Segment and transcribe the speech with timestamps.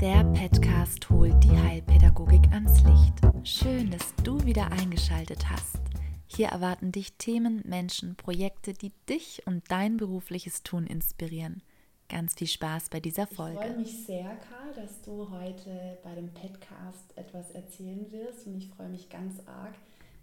[0.00, 3.46] Der Podcast holt die Heilpädagogik ans Licht.
[3.46, 5.78] Schön, dass du wieder eingeschaltet hast.
[6.26, 11.62] Hier erwarten dich Themen, Menschen, Projekte, die dich und dein berufliches Tun inspirieren.
[12.08, 13.58] Ganz viel Spaß bei dieser Folge.
[13.60, 18.56] Ich freue mich sehr, Karl, dass du heute bei dem Podcast etwas erzählen wirst und
[18.56, 19.74] ich freue mich ganz arg,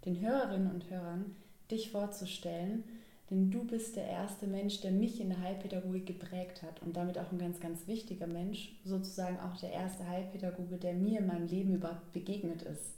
[0.04, 1.36] den Hörerinnen und Hörern
[1.70, 2.82] dich vorzustellen,
[3.30, 7.18] denn du bist der erste Mensch, der mich in der Heilpädagogik geprägt hat und damit
[7.18, 11.46] auch ein ganz, ganz wichtiger Mensch, sozusagen auch der erste Heilpädagoge, der mir in meinem
[11.46, 12.94] Leben überhaupt begegnet ist.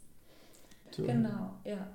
[0.92, 1.04] So.
[1.04, 1.86] Genau, ja.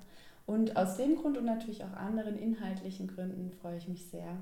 [0.46, 4.36] Und aus dem Grund und natürlich auch anderen inhaltlichen Gründen freue ich mich sehr,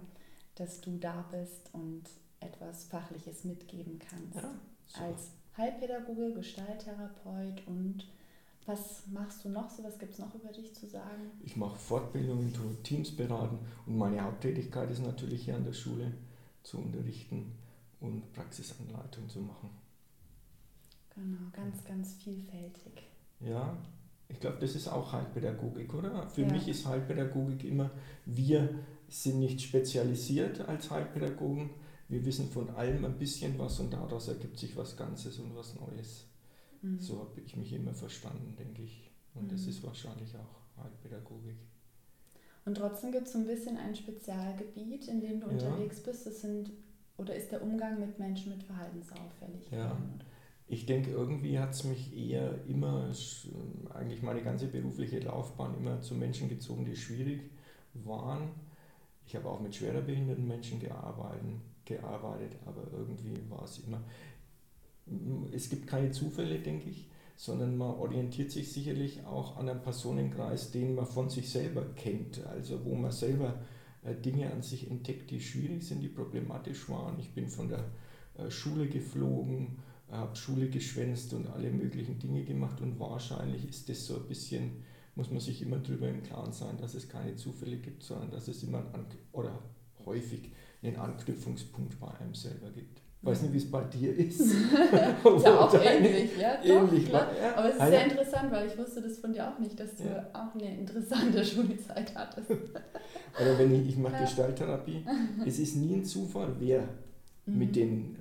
[0.57, 2.03] dass du da bist und
[2.41, 4.37] etwas Fachliches mitgeben kannst.
[4.37, 8.07] Ja, Als Heilpädagoge, Gestalttherapeut und
[8.67, 9.85] was machst du noch so?
[9.85, 11.31] Was gibt es noch über dich zu sagen?
[11.43, 16.13] Ich mache Fortbildungen, tue Teams beraten und meine Haupttätigkeit ist natürlich hier an der Schule
[16.63, 17.53] zu unterrichten
[18.01, 19.71] und Praxisanleitung zu machen.
[21.15, 23.05] Genau, ganz, ganz vielfältig.
[23.41, 23.77] Ja,
[24.29, 26.29] ich glaube, das ist auch Heilpädagogik, oder?
[26.29, 26.53] Für ja.
[26.53, 27.91] mich ist Heilpädagogik immer,
[28.25, 28.69] wir
[29.09, 31.71] sind nicht spezialisiert als Heilpädagogen,
[32.09, 35.75] wir wissen von allem ein bisschen was und daraus ergibt sich was Ganzes und was
[35.75, 36.27] Neues.
[36.85, 37.01] Mhm.
[37.01, 39.11] So habe ich mich immer verstanden, denke ich.
[39.35, 39.49] Und mhm.
[39.49, 41.57] das ist wahrscheinlich auch Heilpädagogik.
[42.65, 45.53] Und trotzdem gibt es so ein bisschen ein Spezialgebiet, in dem du ja.
[45.53, 46.27] unterwegs bist.
[46.27, 46.71] Das sind
[47.17, 49.79] oder ist der Umgang mit Menschen mit Verhaltensauffälligkeiten?
[49.79, 49.97] Ja.
[50.67, 53.13] Ich denke, irgendwie hat es mich eher immer,
[53.93, 57.51] eigentlich meine ganze berufliche Laufbahn immer zu Menschen gezogen, die schwierig
[57.93, 58.49] waren.
[59.27, 61.43] Ich habe auch mit schwerer behinderten Menschen gearbeitet,
[61.85, 64.03] gearbeitet, aber irgendwie war es immer,
[65.53, 70.71] es gibt keine Zufälle, denke ich, sondern man orientiert sich sicherlich auch an einem Personenkreis,
[70.71, 73.61] den man von sich selber kennt, also wo man selber
[74.03, 77.19] äh, Dinge an sich entdeckt, die schwierig sind, die problematisch waren.
[77.19, 77.85] Ich bin von der
[78.39, 79.79] äh, Schule geflogen,
[80.11, 84.85] habe Schule geschwänzt und alle möglichen Dinge gemacht und wahrscheinlich ist das so ein bisschen,
[85.17, 88.47] muss man sich immer darüber im Klaren sein, dass es keine Zufälle gibt, sondern dass
[88.49, 88.85] es immer
[89.33, 89.59] oder
[90.05, 93.04] häufig einen Anknüpfungspunkt bei einem selber gibt.
[93.25, 94.39] Ich weiß nicht, wie es bei dir ist.
[95.43, 96.57] ja, auch ähnlich, ja.
[96.57, 97.27] Doch, ähnlich, klar.
[97.41, 97.57] Ja.
[97.57, 99.97] Aber es ist ah, sehr interessant, weil ich wusste das von dir auch nicht, dass
[99.97, 100.29] du ja.
[100.35, 102.51] auch eine interessante Schulzeit hattest.
[102.51, 105.07] Oder wenn ich, ich mache Gestalttherapie,
[105.47, 106.83] es ist nie ein Zufall, wer
[107.47, 107.59] mhm.
[107.59, 108.17] mit, den,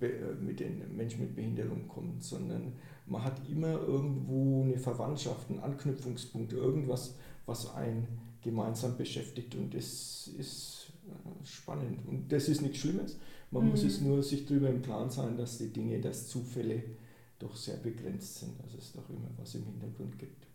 [0.00, 0.06] äh,
[0.40, 2.72] mit den Menschen mit Behinderung kommt, sondern
[3.04, 8.08] man hat immer irgendwo eine Verwandtschaft, einen Anknüpfungspunkt, irgendwas, was einen
[8.40, 11.98] gemeinsam beschäftigt und das ist äh, spannend.
[12.08, 13.18] Und das ist nichts Schlimmes
[13.50, 13.70] man mhm.
[13.70, 16.82] muss es nur sich darüber im Klaren sein, dass die Dinge, dass Zufälle
[17.38, 20.46] doch sehr begrenzt sind, dass es doch immer was im Hintergrund gibt.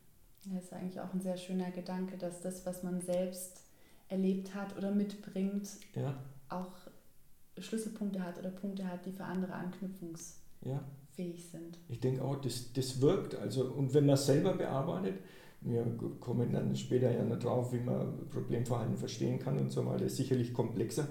[0.45, 3.63] Das ist eigentlich auch ein sehr schöner Gedanke, dass das, was man selbst
[4.07, 6.15] erlebt hat oder mitbringt, ja.
[6.49, 6.71] auch
[7.57, 10.83] Schlüsselpunkte hat oder Punkte hat, die für andere anknüpfungsfähig ja.
[11.51, 11.79] sind.
[11.89, 13.33] Ich denke auch, das, das wirkt.
[13.35, 15.15] Also, und wenn man selber bearbeitet,
[15.61, 15.83] wir
[16.19, 20.17] kommen dann später ja noch drauf, wie man Problemverhalten verstehen kann und so weiter, ist
[20.17, 21.07] sicherlich komplexer.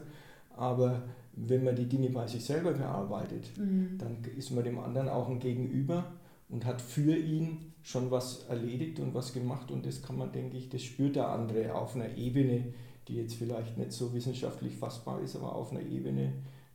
[0.57, 1.03] Aber
[1.37, 3.99] wenn man die Dinge bei sich selber bearbeitet, mhm.
[3.99, 6.13] dann ist man dem anderen auch ein Gegenüber
[6.49, 10.57] und hat für ihn schon was erledigt und was gemacht und das kann man, denke
[10.57, 12.73] ich, das spürt der andere auf einer Ebene,
[13.09, 16.33] die jetzt vielleicht nicht so wissenschaftlich fassbar ist, aber auf einer Ebene,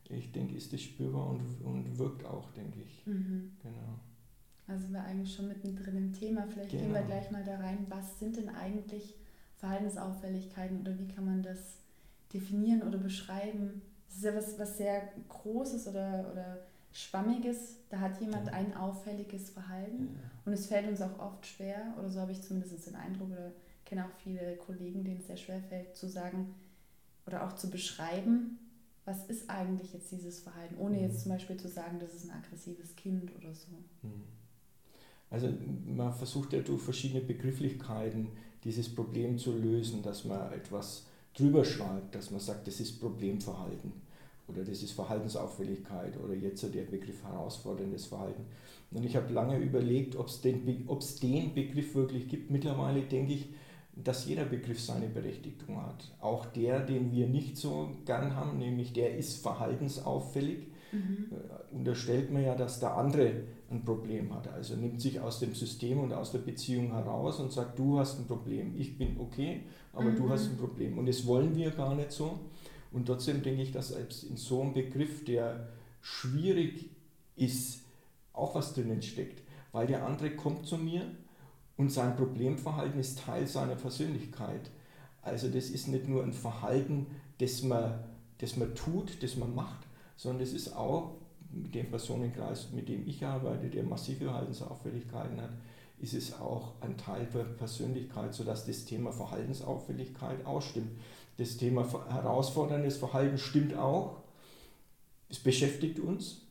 [0.08, 3.06] ich denke, ist das spürbar und, und wirkt auch, denke ich.
[3.06, 3.52] Mhm.
[3.62, 3.98] Genau.
[4.66, 6.46] Also sind wir eigentlich schon mittendrin im Thema.
[6.46, 6.84] Vielleicht genau.
[6.84, 7.12] gehen wir genau.
[7.12, 7.86] gleich mal da rein.
[7.88, 9.14] Was sind denn eigentlich
[9.56, 11.78] Verhaltensauffälligkeiten oder wie kann man das
[12.32, 13.82] definieren oder beschreiben?
[14.10, 16.58] Das ist ja was, was sehr Großes oder, oder
[16.92, 17.76] Schwammiges.
[17.88, 18.54] Da hat jemand ja.
[18.54, 20.30] ein auffälliges Verhalten ja.
[20.44, 23.52] und es fällt uns auch oft schwer, oder so habe ich zumindest den Eindruck, oder
[23.84, 26.54] kenne auch viele Kollegen, denen es sehr schwer fällt, zu sagen
[27.26, 28.58] oder auch zu beschreiben,
[29.04, 31.02] was ist eigentlich jetzt dieses Verhalten, ohne mhm.
[31.02, 33.68] jetzt zum Beispiel zu sagen, das ist ein aggressives Kind oder so.
[34.02, 34.24] Mhm.
[35.30, 35.48] Also
[35.86, 38.28] man versucht ja durch verschiedene Begrifflichkeiten
[38.64, 43.92] dieses Problem zu lösen, dass man etwas drüber schreibt, dass man sagt, das ist Problemverhalten
[44.48, 48.44] oder das ist Verhaltensauffälligkeit oder jetzt so der Begriff herausforderndes Verhalten.
[48.90, 52.50] Und ich habe lange überlegt, ob es den, den Begriff wirklich gibt.
[52.50, 53.48] Mittlerweile denke ich,
[53.94, 56.10] dass jeder Begriff seine Berechtigung hat.
[56.20, 61.26] Auch der, den wir nicht so gern haben, nämlich der ist verhaltensauffällig, mhm.
[61.30, 64.48] Äh, unterstellt man ja, dass der andere ein Problem hat.
[64.48, 68.18] Also nimmt sich aus dem System und aus der Beziehung heraus und sagt, du hast
[68.18, 70.16] ein Problem, ich bin okay, aber mhm.
[70.16, 70.98] du hast ein Problem.
[70.98, 72.38] Und das wollen wir gar nicht so.
[72.92, 75.68] Und trotzdem denke ich, dass selbst in so einem Begriff, der
[76.00, 76.90] schwierig
[77.36, 77.82] ist,
[78.32, 79.42] auch was drinnen steckt.
[79.72, 81.02] Weil der andere kommt zu mir
[81.76, 84.70] und sein Problemverhalten ist Teil seiner Persönlichkeit.
[85.22, 87.06] Also das ist nicht nur ein Verhalten,
[87.38, 88.00] das man,
[88.38, 91.16] das man tut, das man macht, sondern es ist auch
[91.52, 95.50] mit dem Personenkreis, mit dem ich arbeite, der massive Verhaltensauffälligkeiten hat,
[96.00, 100.98] ist es auch ein Teil der Persönlichkeit, sodass das Thema Verhaltensauffälligkeit auch stimmt.
[101.36, 104.22] Das Thema herausforderndes Verhalten stimmt auch.
[105.28, 106.42] Es beschäftigt uns.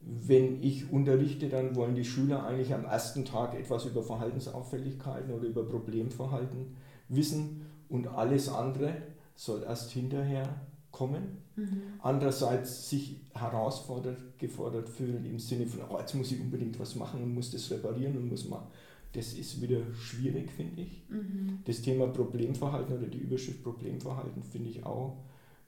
[0.00, 5.46] Wenn ich unterrichte, dann wollen die Schüler eigentlich am ersten Tag etwas über Verhaltensauffälligkeiten oder
[5.46, 6.76] über Problemverhalten
[7.08, 9.02] wissen und alles andere
[9.34, 10.60] soll erst hinterher
[10.96, 11.42] kommen.
[11.56, 11.82] Mhm.
[11.98, 17.22] Andererseits sich herausfordert, gefordert fühlen im Sinne von, oh, jetzt muss ich unbedingt was machen
[17.22, 18.66] und muss das reparieren und muss mal.
[19.12, 21.02] Das ist wieder schwierig, finde ich.
[21.10, 21.58] Mhm.
[21.66, 25.18] Das Thema Problemverhalten oder die Überschrift Problemverhalten finde ich auch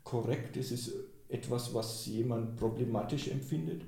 [0.03, 0.57] korrekt.
[0.57, 0.93] Es ist
[1.29, 3.83] etwas, was jemand problematisch empfindet.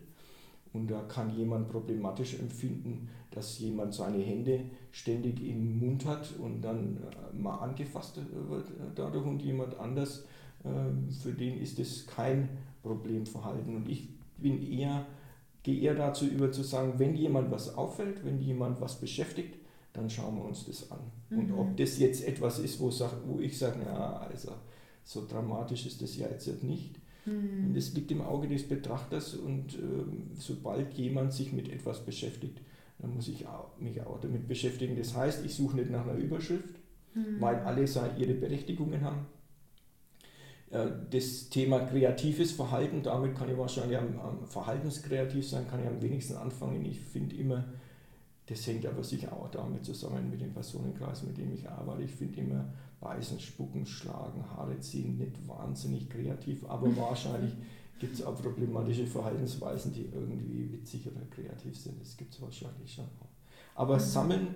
[0.74, 6.60] Und da kann jemand problematisch empfinden, dass jemand seine Hände ständig im Mund hat und
[6.60, 10.26] dann äh, mal angefasst wird dadurch und jemand anders
[10.62, 12.48] für den ist es kein
[12.82, 13.76] Problemverhalten.
[13.76, 15.06] Und ich bin eher,
[15.62, 19.56] gehe eher dazu über zu sagen, wenn jemand was auffällt, wenn jemand was beschäftigt,
[19.92, 21.00] dann schauen wir uns das an.
[21.30, 21.38] Mhm.
[21.38, 22.90] Und ob das jetzt etwas ist, wo,
[23.26, 24.52] wo ich sage, ja, also
[25.02, 26.96] so dramatisch ist das ja jetzt nicht.
[27.26, 27.74] Mhm.
[27.74, 29.78] Das liegt im Auge des Betrachters und äh,
[30.34, 32.60] sobald jemand sich mit etwas beschäftigt,
[32.98, 34.96] dann muss ich auch, mich auch damit beschäftigen.
[34.96, 36.76] Das heißt, ich suche nicht nach einer Überschrift,
[37.14, 37.40] mhm.
[37.40, 37.84] weil alle
[38.18, 39.26] ihre Berechtigungen haben.
[40.70, 45.88] Äh, das Thema kreatives Verhalten, damit kann ich wahrscheinlich am, am verhaltenskreativ sein, kann ich
[45.88, 46.84] am wenigsten anfangen.
[46.84, 47.64] Ich finde immer,
[48.46, 52.02] das hängt aber sicher auch damit zusammen mit dem Personenkreis, mit dem ich arbeite.
[52.02, 52.64] Ich finde immer
[53.00, 57.54] Beißen, Spucken, Schlagen, Haare ziehen nicht wahnsinnig kreativ, aber wahrscheinlich
[57.98, 62.00] gibt es auch problematische Verhaltensweisen, die irgendwie witzig oder kreativ sind.
[62.00, 63.28] Das gibt es wahrscheinlich schon auch.
[63.74, 64.00] Aber mhm.
[64.00, 64.54] sammeln,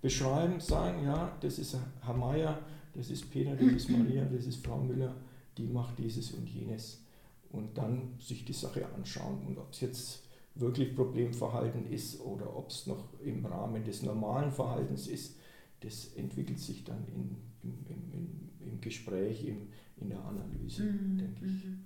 [0.00, 2.58] beschreiben, sagen, ja, das ist Herr Meier,
[2.94, 5.14] das ist Peter, das ist Maria, das ist Frau Müller
[5.56, 7.02] die macht dieses und jenes.
[7.50, 10.22] Und dann sich die Sache anschauen und ob es jetzt
[10.54, 15.36] wirklich Problemverhalten ist oder ob es noch im Rahmen des normalen Verhaltens ist,
[15.80, 21.18] das entwickelt sich dann in, im, im, im Gespräch, im, in der Analyse, mhm.
[21.18, 21.64] denke ich.
[21.64, 21.84] Mhm.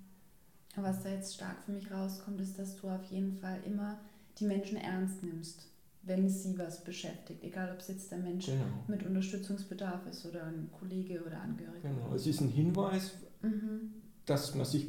[0.75, 3.99] Was da jetzt stark für mich rauskommt, ist, dass du auf jeden Fall immer
[4.37, 5.67] die Menschen ernst nimmst,
[6.03, 8.63] wenn sie was beschäftigt, egal ob es jetzt der Mensch genau.
[8.87, 11.89] mit Unterstützungsbedarf ist oder ein Kollege oder Angehöriger.
[11.89, 13.13] Genau, es ist ein Hinweis
[13.47, 13.91] Mhm.
[14.25, 14.87] Dass man sich,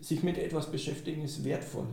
[0.00, 1.88] sich mit etwas beschäftigen ist wertvoll.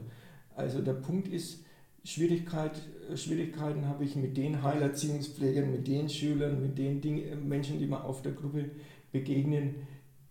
[0.56, 1.64] Also der Punkt ist,
[2.04, 2.72] Schwierigkeit,
[3.16, 8.04] Schwierigkeiten habe ich mit den Heilerziehungspflegern, mit den Schülern, mit den Ding, Menschen, die mir
[8.04, 8.72] auf der Gruppe
[9.12, 9.76] begegnen,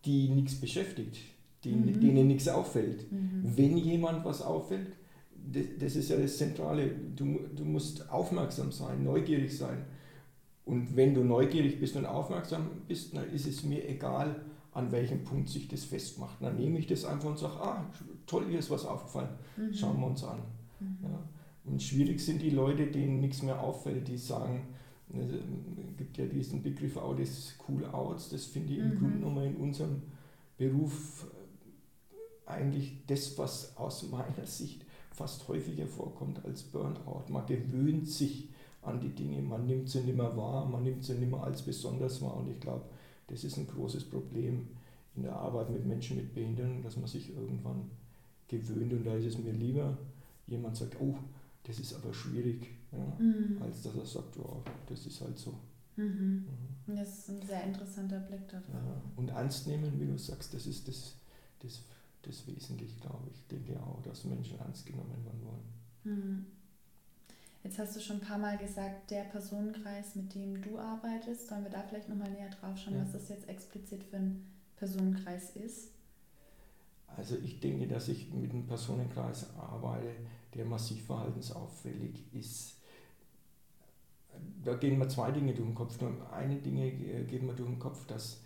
[0.04, 1.18] die nichts beschäftigt,
[1.64, 2.00] die, mhm.
[2.00, 3.10] denen nichts auffällt.
[3.12, 3.52] Mhm.
[3.56, 4.88] Wenn jemand was auffällt,
[5.32, 9.84] das, das, ist ja das Zentrale, du, du musst aufmerksam sein, neugierig sein.
[10.64, 15.24] Und wenn du neugierig bist und aufmerksam bist, dann ist es mir egal, an welchem
[15.24, 16.36] Punkt sich das festmacht.
[16.40, 17.84] Dann nehme ich das einfach und sage, ah,
[18.26, 19.74] toll, hier ist was aufgefallen, mhm.
[19.74, 20.38] schauen wir uns an.
[20.78, 20.98] Mhm.
[21.02, 21.28] Ja.
[21.64, 24.68] Und schwierig sind die Leute, denen nichts mehr auffällt, die sagen,
[25.12, 28.98] es gibt ja diesen Begriff auch des Cool-Outs, das finde ich im mhm.
[28.98, 30.02] Grunde genommen in unserem
[30.56, 31.26] Beruf
[32.46, 37.24] eigentlich das, was aus meiner Sicht fast häufiger vorkommt als Burnout.
[37.28, 38.48] Man gewöhnt sich
[38.82, 41.62] an die Dinge, man nimmt sie nicht mehr wahr, man nimmt sie nicht mehr als
[41.62, 42.84] besonders wahr und ich glaube,
[43.30, 44.68] das ist ein großes Problem
[45.16, 47.90] in der Arbeit mit Menschen mit Behinderung, dass man sich irgendwann
[48.48, 49.96] gewöhnt und da ist es mir lieber,
[50.46, 51.14] jemand sagt, oh,
[51.64, 53.60] das ist aber schwierig, ja, mhm.
[53.62, 55.54] als dass er sagt, oh, das ist halt so.
[55.96, 56.44] Mhm.
[56.86, 56.96] Mhm.
[56.96, 58.66] Das ist ein sehr interessanter Blick darauf.
[58.72, 61.14] Ja, und ernst nehmen, wie du sagst, das ist das,
[61.60, 61.82] das,
[62.22, 63.36] das Wesentliche, glaube ich.
[63.36, 66.46] Ich denke auch, dass Menschen ernst genommen werden wollen.
[67.62, 71.48] Jetzt hast du schon ein paar Mal gesagt, der Personenkreis, mit dem du arbeitest.
[71.48, 73.02] Sollen wir da vielleicht nochmal näher drauf schauen, ja.
[73.02, 75.90] was das jetzt explizit für ein Personenkreis ist?
[77.16, 80.14] Also ich denke, dass ich mit einem Personenkreis arbeite,
[80.54, 82.76] der massiv verhaltensauffällig ist.
[84.64, 86.00] Da gehen mir zwei Dinge durch den Kopf.
[86.00, 88.40] Nur eine Dinge äh, geht mir durch den Kopf, dass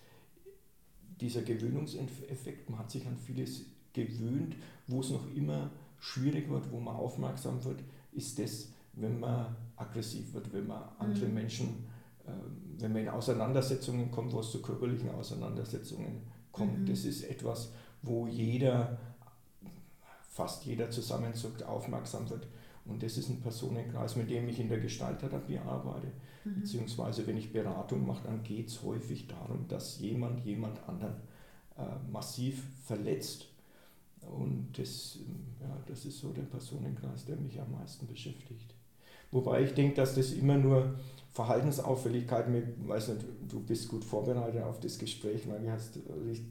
[1.20, 4.56] dieser Gewöhnungseffekt, man hat sich an vieles gewöhnt,
[4.88, 7.80] wo es noch immer schwierig wird, wo man aufmerksam wird,
[8.12, 11.34] ist das, wenn man aggressiv wird, wenn man andere mhm.
[11.34, 11.86] Menschen,
[12.26, 12.30] äh,
[12.78, 16.22] wenn man in Auseinandersetzungen kommt, wo es zu körperlichen Auseinandersetzungen
[16.52, 16.80] kommt.
[16.80, 16.86] Mhm.
[16.86, 17.72] Das ist etwas,
[18.02, 18.98] wo jeder,
[20.28, 22.46] fast jeder zusammenzuckt, aufmerksam wird.
[22.86, 26.08] Und das ist ein Personenkreis, mit dem ich in der Gestalttherapie arbeite.
[26.44, 26.60] Mhm.
[26.60, 31.16] Beziehungsweise, wenn ich Beratung mache, dann geht es häufig darum, dass jemand jemand anderen
[31.76, 33.48] äh, massiv verletzt.
[34.20, 35.18] Und das,
[35.60, 38.73] ja, das ist so der Personenkreis, der mich am meisten beschäftigt.
[39.34, 40.94] Wobei ich denke, dass das immer nur
[41.32, 45.98] Verhaltensauffälligkeiten, ich weiß nicht, du bist gut vorbereitet auf das Gespräch, weil du hast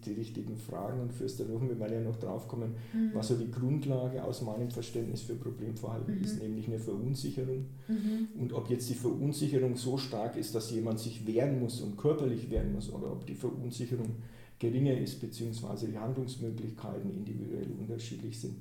[0.06, 3.12] die richtigen Fragen und führst da wir werden ja noch drauf kommen, mhm.
[3.14, 6.24] was so die Grundlage aus meinem Verständnis für Problemverhalten mhm.
[6.26, 7.68] ist, nämlich eine Verunsicherung.
[7.88, 8.28] Mhm.
[8.38, 12.50] Und ob jetzt die Verunsicherung so stark ist, dass jemand sich wehren muss und körperlich
[12.50, 14.18] wehren muss, oder ob die Verunsicherung
[14.60, 18.58] geringer ist, beziehungsweise die Handlungsmöglichkeiten individuell unterschiedlich sind.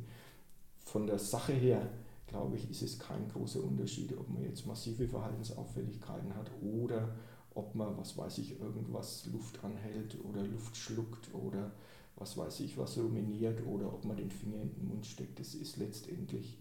[0.85, 1.89] Von der Sache her
[2.33, 7.15] glaube ich, ist es kein großer Unterschied, ob man jetzt massive Verhaltensauffälligkeiten hat oder
[7.55, 11.73] ob man, was weiß ich, irgendwas Luft anhält oder Luft schluckt oder
[12.17, 15.39] was weiß ich, was ruminiert oder ob man den Finger in den Mund steckt.
[15.39, 16.59] Das ist letztendlich,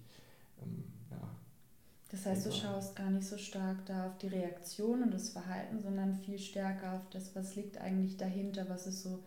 [0.61, 1.35] ähm, ja.
[2.09, 5.79] Das heißt, du schaust gar nicht so stark da auf die Reaktion und das Verhalten,
[5.79, 9.19] sondern viel stärker auf das, was liegt eigentlich dahinter, was ist so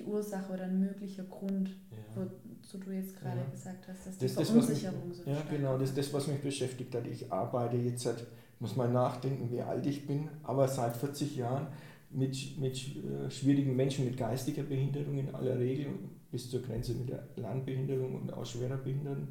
[0.00, 1.98] die Ursache oder ein möglicher Grund, ja.
[2.14, 3.50] wozu du jetzt gerade ja.
[3.50, 6.40] gesagt hast, dass die das Verunsicherung mich, so Ja, genau, das ist das, was mich
[6.40, 7.06] beschäftigt hat.
[7.06, 8.26] Ich arbeite jetzt seit,
[8.58, 11.68] muss mal nachdenken, wie alt ich bin, aber seit 40 Jahren
[12.10, 15.86] mit, mit äh, schwierigen Menschen mit geistiger Behinderung in aller Regel
[16.30, 19.28] bis zur Grenze mit der Lernbehinderung und auch schwerer Behinderung.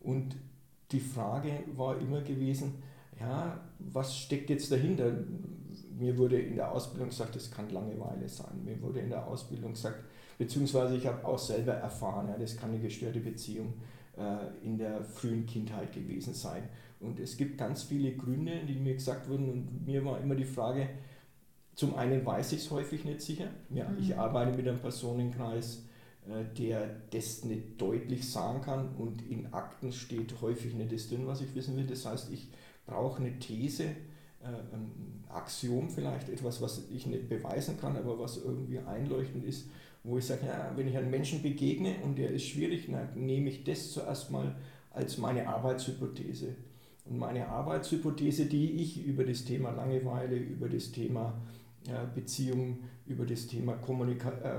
[0.00, 0.36] Und
[0.90, 2.74] die Frage war immer gewesen,
[3.20, 5.12] ja, was steckt jetzt dahinter?
[5.98, 8.64] Mir wurde in der Ausbildung gesagt, es kann Langeweile sein.
[8.64, 10.04] Mir wurde in der Ausbildung gesagt,
[10.38, 13.74] beziehungsweise ich habe auch selber erfahren, ja, das kann eine gestörte Beziehung
[14.16, 16.68] äh, in der frühen Kindheit gewesen sein.
[17.00, 20.44] Und es gibt ganz viele Gründe, die mir gesagt wurden und mir war immer die
[20.44, 20.88] Frage,
[21.74, 23.48] zum einen weiß ich es häufig nicht sicher.
[23.70, 23.98] Ja, mhm.
[23.98, 25.84] Ich arbeite mit einem Personenkreis,
[26.28, 31.26] äh, der das nicht deutlich sagen kann und in Akten steht häufig nicht das drin,
[31.26, 31.86] was ich wissen will.
[31.86, 32.48] Das heißt, ich
[32.86, 33.84] brauche eine These,
[34.44, 39.68] ein Axiom vielleicht, etwas, was ich nicht beweisen kann, aber was irgendwie einleuchtend ist,
[40.02, 43.48] wo ich sage, ja, wenn ich einem Menschen begegne und der ist schwierig, dann nehme
[43.48, 44.54] ich das zuerst mal
[44.90, 46.54] als meine Arbeitshypothese.
[47.06, 51.34] Und meine Arbeitshypothese, die ich über das Thema Langeweile, über das Thema
[52.14, 54.58] Beziehung, über das Thema Kommunika äh,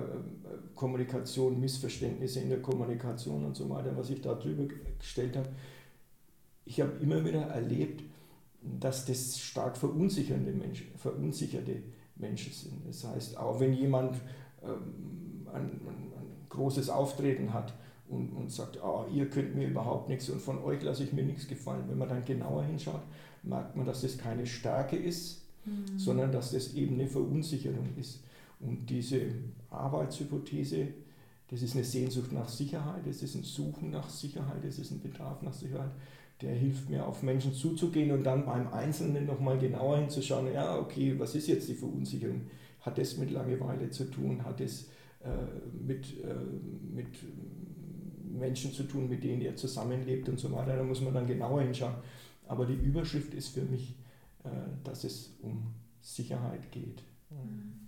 [0.75, 4.65] Kommunikation, Missverständnisse in der Kommunikation und so weiter, was ich da drüber
[4.99, 5.49] gestellt habe,
[6.65, 8.03] ich habe immer wieder erlebt,
[8.79, 11.83] dass das stark verunsichernde Menschen, verunsicherte
[12.15, 12.87] Menschen sind.
[12.87, 14.15] Das heißt, auch wenn jemand
[14.63, 16.11] ähm, ein, ein,
[16.49, 17.73] großes Auftreten hat
[18.07, 21.23] und, und sagt, oh, ihr könnt mir überhaupt nichts und von euch lasse ich mir
[21.23, 23.01] nichts gefallen, wenn man dann genauer hinschaut,
[23.43, 25.99] merkt man, dass das keine Stärke ist, mhm.
[25.99, 28.21] sondern dass das eben eine Verunsicherung ist.
[28.61, 29.21] Und diese
[29.69, 30.87] Arbeitshypothese,
[31.49, 35.01] das ist eine Sehnsucht nach Sicherheit, das ist ein Suchen nach Sicherheit, das ist ein
[35.01, 35.91] Bedarf nach Sicherheit
[36.41, 41.17] der hilft mir, auf Menschen zuzugehen und dann beim Einzelnen nochmal genauer hinzuschauen, ja, okay,
[41.17, 42.41] was ist jetzt die Verunsicherung?
[42.81, 44.43] Hat es mit Langeweile zu tun?
[44.43, 44.89] Hat es
[45.21, 45.29] äh,
[45.81, 46.35] mit, äh,
[46.93, 47.07] mit
[48.23, 50.75] Menschen zu tun, mit denen er zusammenlebt und so weiter?
[50.75, 51.95] Da muss man dann genauer hinschauen.
[52.47, 53.95] Aber die Überschrift ist für mich,
[54.43, 54.49] äh,
[54.83, 57.01] dass es um Sicherheit geht.
[57.31, 57.87] Mhm.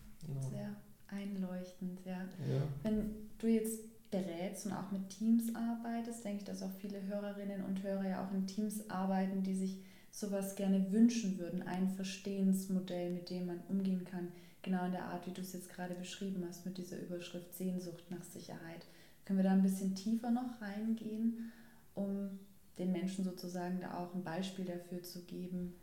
[0.49, 0.75] Sehr
[1.07, 2.17] einleuchtend, ja.
[2.21, 2.61] ja.
[2.83, 7.63] Wenn du jetzt berätst und auch mit Teams arbeitest, denke ich, dass auch viele Hörerinnen
[7.65, 9.77] und Hörer ja auch in Teams arbeiten, die sich
[10.11, 14.29] sowas gerne wünschen würden, ein Verstehensmodell, mit dem man umgehen kann,
[14.61, 18.09] genau in der Art, wie du es jetzt gerade beschrieben hast, mit dieser Überschrift Sehnsucht
[18.09, 18.85] nach Sicherheit.
[19.25, 21.51] Können wir da ein bisschen tiefer noch reingehen,
[21.93, 22.39] um
[22.77, 25.73] den Menschen sozusagen da auch ein Beispiel dafür zu geben,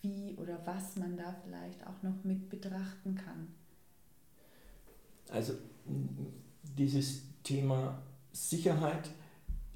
[0.00, 3.48] wie oder was man da vielleicht auch noch mit betrachten kann?
[5.28, 5.54] Also
[6.76, 9.10] dieses Thema Sicherheit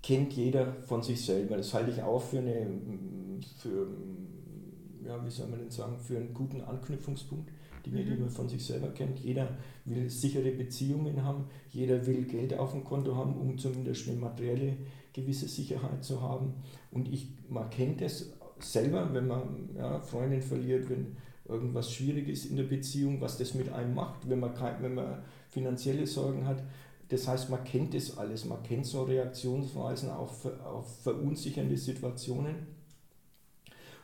[0.03, 1.57] kennt jeder von sich selber.
[1.57, 2.67] Das halte ich auch für, eine,
[3.59, 3.89] für
[5.05, 7.51] ja, wie soll man denn sagen, für einen guten Anknüpfungspunkt.
[7.85, 8.07] Dinge, mhm.
[8.07, 9.19] die man von sich selber kennt.
[9.21, 9.49] Jeder
[9.85, 14.77] will sichere Beziehungen haben, jeder will Geld auf dem Konto haben, um zumindest eine materielle
[15.13, 16.55] gewisse Sicherheit zu haben.
[16.91, 21.17] Und ich, man kennt es selber, wenn man ja, Freundin verliert, wenn
[21.47, 24.95] irgendwas schwierig ist in der Beziehung, was das mit einem macht, wenn man, kein, wenn
[24.95, 26.63] man finanzielle Sorgen hat,
[27.09, 32.75] das heißt, man kennt das alles, man kennt so Reaktionsweisen auf, auf verunsichernde Situationen.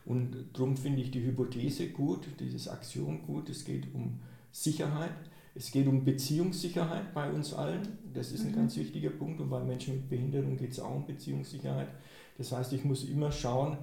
[0.05, 3.49] Und darum finde ich die Hypothese gut, dieses Axiom gut.
[3.49, 4.19] Es geht um
[4.51, 5.13] Sicherheit,
[5.55, 7.99] es geht um Beziehungssicherheit bei uns allen.
[8.13, 8.55] Das ist ein mhm.
[8.55, 9.39] ganz wichtiger Punkt.
[9.41, 11.89] Und bei Menschen mit Behinderung geht es auch um Beziehungssicherheit.
[12.37, 13.77] Das heißt, ich muss immer schauen,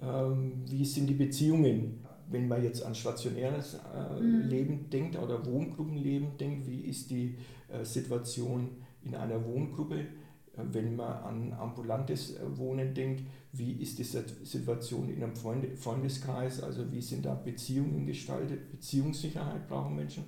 [0.00, 2.04] ähm, wie sind die Beziehungen.
[2.30, 4.48] Wenn man jetzt an stationäres äh, mhm.
[4.48, 8.70] Leben denkt oder Wohngruppenleben denkt, wie ist die äh, Situation
[9.02, 10.00] in einer Wohngruppe.
[10.00, 16.62] Äh, wenn man an ambulantes äh, Wohnen denkt, wie ist die Situation in einem Freundeskreis,
[16.62, 18.70] also wie sind da Beziehungen gestaltet?
[18.70, 20.24] Beziehungssicherheit brauchen Menschen.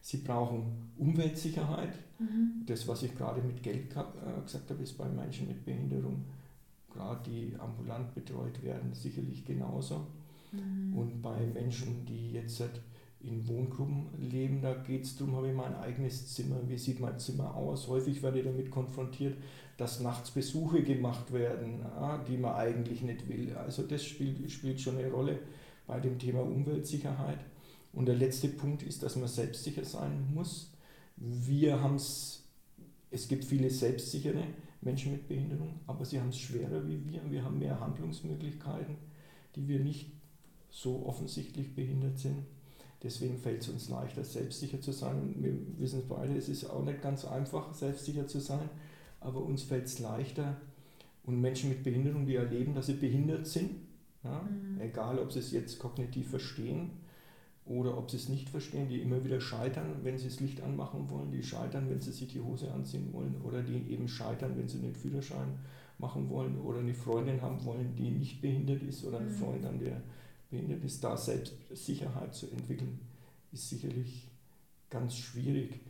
[0.00, 1.98] Sie brauchen Umweltsicherheit.
[2.18, 2.64] Mhm.
[2.66, 6.24] Das, was ich gerade mit Geld gesagt habe, ist bei Menschen mit Behinderung
[6.90, 10.06] gerade die ambulant betreut werden, sicherlich genauso.
[10.52, 10.96] Mhm.
[10.96, 12.62] Und bei Menschen, die jetzt
[13.20, 17.18] in Wohngruppen leben, da geht es darum, habe ich mein eigenes Zimmer, wie sieht mein
[17.18, 17.88] Zimmer aus?
[17.88, 19.36] Häufig werde ich damit konfrontiert,
[19.76, 21.84] dass nachts Besuche gemacht werden,
[22.28, 23.56] die man eigentlich nicht will.
[23.56, 25.40] Also das spielt, spielt schon eine Rolle
[25.86, 27.38] bei dem Thema Umweltsicherheit.
[27.92, 30.72] Und der letzte Punkt ist, dass man selbstsicher sein muss.
[31.16, 32.44] Wir haben es,
[33.10, 34.44] es gibt viele selbstsichere
[34.80, 37.20] Menschen mit Behinderung, aber sie haben es schwerer wie wir.
[37.28, 38.96] Wir haben mehr Handlungsmöglichkeiten,
[39.56, 40.12] die wir nicht
[40.70, 42.44] so offensichtlich behindert sind.
[43.02, 45.34] Deswegen fällt es uns leichter, selbstsicher zu sein.
[45.38, 48.68] Wir wissen es beide, es ist auch nicht ganz einfach, selbstsicher zu sein,
[49.20, 50.56] aber uns fällt es leichter.
[51.24, 53.70] Und Menschen mit Behinderung, die erleben, dass sie behindert sind,
[54.24, 54.80] ja, mhm.
[54.80, 56.90] egal ob sie es jetzt kognitiv verstehen
[57.66, 61.08] oder ob sie es nicht verstehen, die immer wieder scheitern, wenn sie das Licht anmachen
[61.10, 64.68] wollen, die scheitern, wenn sie sich die Hose anziehen wollen oder die eben scheitern, wenn
[64.68, 65.58] sie den Führerschein
[65.98, 69.36] machen wollen oder eine Freundin haben wollen, die nicht behindert ist oder einen mhm.
[69.36, 70.02] Freund an der
[70.50, 73.00] ist, da Selbstsicherheit zu entwickeln,
[73.52, 74.30] ist sicherlich
[74.90, 75.80] ganz schwierig.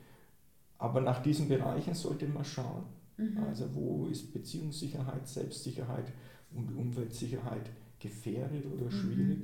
[0.79, 2.85] Aber nach diesen Bereichen sollte man schauen.
[3.17, 3.39] Mhm.
[3.45, 6.13] Also wo ist Beziehungssicherheit, Selbstsicherheit
[6.55, 8.91] und Umweltsicherheit gefährdet oder mhm.
[8.91, 9.39] schwierig.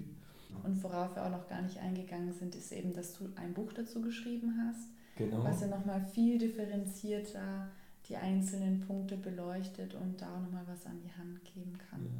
[0.62, 3.72] Und worauf wir auch noch gar nicht eingegangen sind, ist eben, dass du ein Buch
[3.72, 5.42] dazu geschrieben hast, genau.
[5.42, 7.70] was ja nochmal viel differenzierter
[8.08, 12.04] die einzelnen Punkte beleuchtet und da auch nochmal was an die Hand geben kann.
[12.04, 12.10] Ja.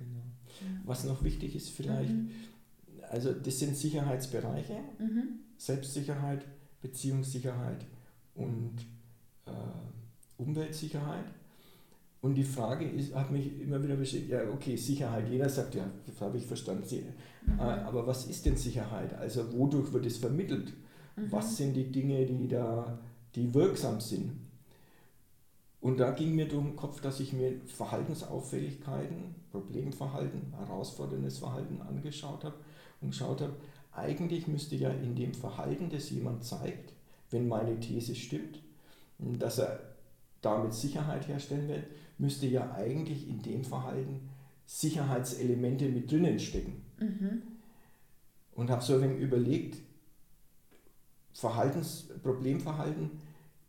[0.00, 0.80] Genau.
[0.84, 2.30] Was noch wichtig ist vielleicht, mhm.
[3.08, 5.40] also das sind Sicherheitsbereiche, mhm.
[5.56, 6.44] Selbstsicherheit,
[6.80, 7.84] Beziehungssicherheit
[8.34, 8.76] und
[9.46, 9.50] äh,
[10.38, 11.26] Umweltsicherheit.
[12.22, 15.90] Und die Frage ist, hat mich immer wieder beschäftigt, ja, okay, Sicherheit, jeder sagt, ja,
[16.06, 16.84] das habe ich verstanden.
[17.46, 17.58] Mhm.
[17.58, 19.14] Äh, aber was ist denn Sicherheit?
[19.14, 20.72] Also wodurch wird es vermittelt?
[21.16, 21.32] Mhm.
[21.32, 22.98] Was sind die Dinge, die da,
[23.34, 24.32] die wirksam sind?
[25.80, 32.44] Und da ging mir durch den Kopf, dass ich mir Verhaltensauffälligkeiten, Problemverhalten, herausforderndes Verhalten angeschaut
[32.44, 32.56] habe
[33.00, 33.54] und geschaut habe,
[33.92, 36.92] eigentlich müsste ja in dem Verhalten, das jemand zeigt,
[37.30, 38.60] wenn meine These stimmt,
[39.18, 39.80] dass er
[40.42, 41.86] damit Sicherheit herstellen wird,
[42.18, 44.28] müsste ja eigentlich in dem Verhalten
[44.66, 46.82] Sicherheitselemente mit drinnen stecken.
[46.98, 47.42] Mhm.
[48.54, 49.78] Und habe so ein wenig überlegt,
[51.32, 53.10] Verhaltens, Problemverhalten,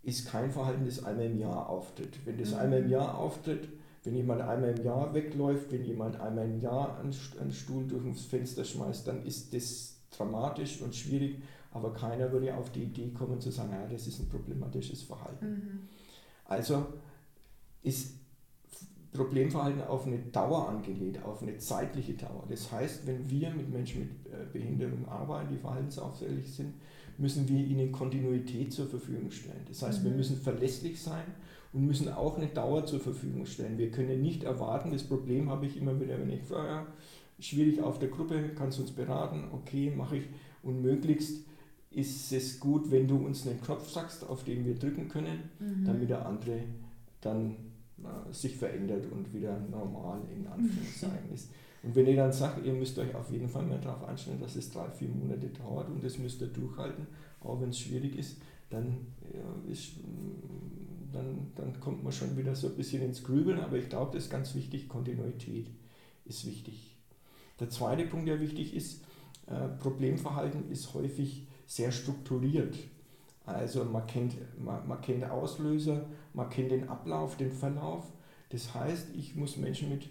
[0.04, 2.18] ist kein Verhalten, das einmal im Jahr auftritt.
[2.26, 2.60] Wenn das mhm.
[2.60, 3.68] einmal im Jahr auftritt,
[4.04, 8.26] wenn jemand einmal im Jahr wegläuft, wenn jemand einmal im Jahr einen Stuhl durch das
[8.26, 13.40] Fenster schmeißt, dann ist das dramatisch und schwierig, aber keiner würde auf die Idee kommen
[13.40, 15.46] zu sagen, ja, das ist ein problematisches Verhalten.
[15.46, 15.80] Mhm.
[16.46, 16.86] Also
[17.84, 18.16] ist
[19.14, 22.46] Problemverhalten auf eine Dauer angelegt, auf eine zeitliche Dauer.
[22.50, 26.74] Das heißt, wenn wir mit Menschen mit äh, Behinderung arbeiten, die verhaltensauffällig sind,
[27.17, 29.65] müssen wir ihnen Kontinuität zur Verfügung stellen.
[29.67, 30.06] Das heißt, mhm.
[30.06, 31.26] wir müssen verlässlich sein
[31.74, 33.78] und müssen auch eine Dauer zur Verfügung stellen.
[33.78, 36.88] Wir können nicht erwarten, das Problem habe ich immer wieder, wenn ich frage, ja,
[37.39, 39.45] schwierig auf der Gruppe, kannst du uns beraten?
[39.52, 40.24] Okay, mache ich.
[40.63, 41.45] Und möglichst
[41.91, 45.86] ist es gut, wenn du uns einen Knopf sagst, auf den wir drücken können, mhm.
[45.86, 46.63] damit der andere
[47.19, 47.56] dann
[48.00, 51.50] äh, sich verändert und wieder normal in Anführungszeichen ist.
[51.84, 54.56] Und wenn ihr dann sagt, ihr müsst euch auf jeden Fall mehr darauf einstellen, dass
[54.56, 57.08] es drei, vier Monate dauert und das müsst ihr durchhalten,
[57.41, 58.38] auch wenn es schwierig ist,
[58.70, 59.94] dann, ja, ist,
[61.12, 63.60] dann, dann kommt man schon wieder so ein bisschen ins Grübeln.
[63.60, 65.70] Aber ich glaube, das ist ganz wichtig, Kontinuität
[66.26, 66.96] ist wichtig.
[67.60, 69.04] Der zweite Punkt, der wichtig ist,
[69.48, 72.78] äh, Problemverhalten ist häufig sehr strukturiert.
[73.46, 78.06] Also man kennt, man, man kennt Auslöser, man kennt den Ablauf, den Verlauf.
[78.50, 80.10] Das heißt, ich muss Menschen mit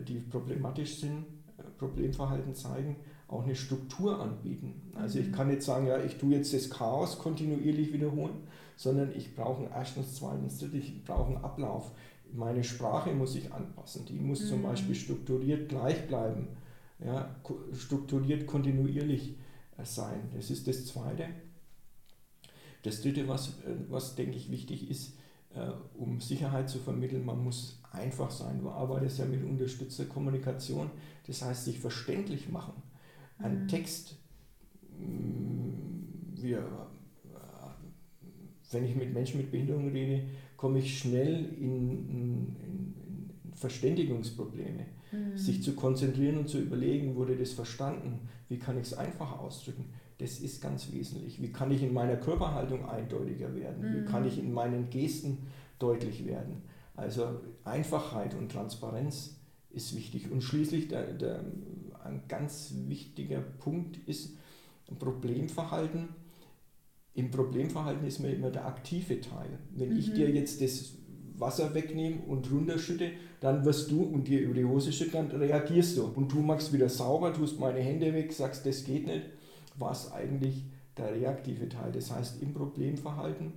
[0.00, 1.24] die problematisch sind,
[1.58, 2.96] äh, Problemverhalten zeigen,
[3.28, 4.92] auch eine Struktur anbieten.
[4.94, 5.32] Also ich mhm.
[5.32, 9.72] kann nicht sagen, ja, ich tue jetzt das Chaos kontinuierlich wiederholen, sondern ich brauche einen
[9.72, 11.92] erstens, zweitens, drittens, ich brauche einen Ablauf.
[12.32, 14.04] Meine Sprache muss sich anpassen.
[14.06, 14.48] Die muss mhm.
[14.48, 16.48] zum Beispiel strukturiert gleich bleiben,
[17.04, 17.34] ja,
[17.72, 19.36] strukturiert kontinuierlich
[19.76, 20.30] äh, sein.
[20.34, 21.26] Das ist das Zweite.
[22.82, 23.54] Das Dritte, was,
[23.88, 25.18] was denke ich wichtig ist,
[25.94, 28.60] um Sicherheit zu vermitteln, man muss einfach sein.
[28.60, 30.90] Du arbeitest ja mit unterstützter Kommunikation,
[31.26, 32.74] das heißt sich verständlich machen.
[33.38, 33.68] Ein mhm.
[33.68, 34.16] Text,
[34.98, 36.64] mm, wir,
[38.70, 40.24] wenn ich mit Menschen mit Behinderung rede,
[40.56, 42.94] komme ich schnell in, in, in
[43.54, 44.86] Verständigungsprobleme.
[45.12, 45.36] Mhm.
[45.36, 48.28] Sich zu konzentrieren und zu überlegen, wurde das verstanden?
[48.48, 49.86] Wie kann ich es einfach ausdrücken?
[50.18, 51.42] Das ist ganz wesentlich.
[51.42, 53.82] Wie kann ich in meiner Körperhaltung eindeutiger werden?
[53.82, 53.94] Mhm.
[53.94, 55.46] Wie kann ich in meinen Gesten
[55.78, 56.62] deutlich werden?
[56.96, 59.36] Also Einfachheit und Transparenz
[59.70, 60.30] ist wichtig.
[60.30, 61.44] Und schließlich der, der,
[62.04, 64.36] ein ganz wichtiger Punkt ist
[64.98, 66.08] Problemverhalten.
[67.14, 69.58] Im Problemverhalten ist mir immer der aktive Teil.
[69.74, 69.98] Wenn mhm.
[69.98, 70.94] ich dir jetzt das
[71.38, 75.96] Wasser wegnehme und runterschütte, dann wirst du und dir über die Hose schütten, dann reagierst
[75.98, 76.04] du.
[76.04, 79.26] Und du machst wieder sauber, tust meine Hände weg, sagst, das geht nicht,
[79.76, 80.64] was eigentlich
[80.96, 81.92] der reaktive Teil.
[81.92, 83.52] Das heißt, im Problemverhalten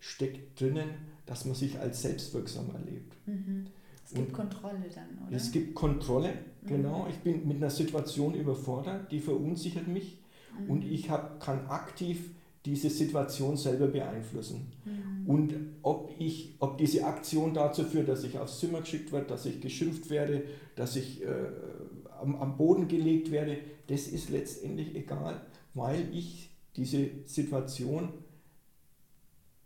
[0.00, 0.88] steckt drinnen,
[1.30, 3.14] dass man sich als selbstwirksam erlebt.
[3.24, 3.66] Mhm.
[4.04, 5.36] Es gibt und Kontrolle dann, oder?
[5.36, 6.66] Es gibt Kontrolle, mhm.
[6.66, 7.06] genau.
[7.08, 10.18] Ich bin mit einer Situation überfordert, die verunsichert mich
[10.58, 10.70] mhm.
[10.70, 12.32] und ich hab, kann aktiv
[12.64, 14.72] diese Situation selber beeinflussen.
[14.84, 15.30] Mhm.
[15.30, 19.46] Und ob, ich, ob diese Aktion dazu führt, dass ich aufs Zimmer geschickt werde, dass
[19.46, 20.42] ich geschimpft werde,
[20.74, 21.28] dass ich äh,
[22.20, 25.42] am, am Boden gelegt werde, das ist letztendlich egal,
[25.74, 28.14] weil ich diese Situation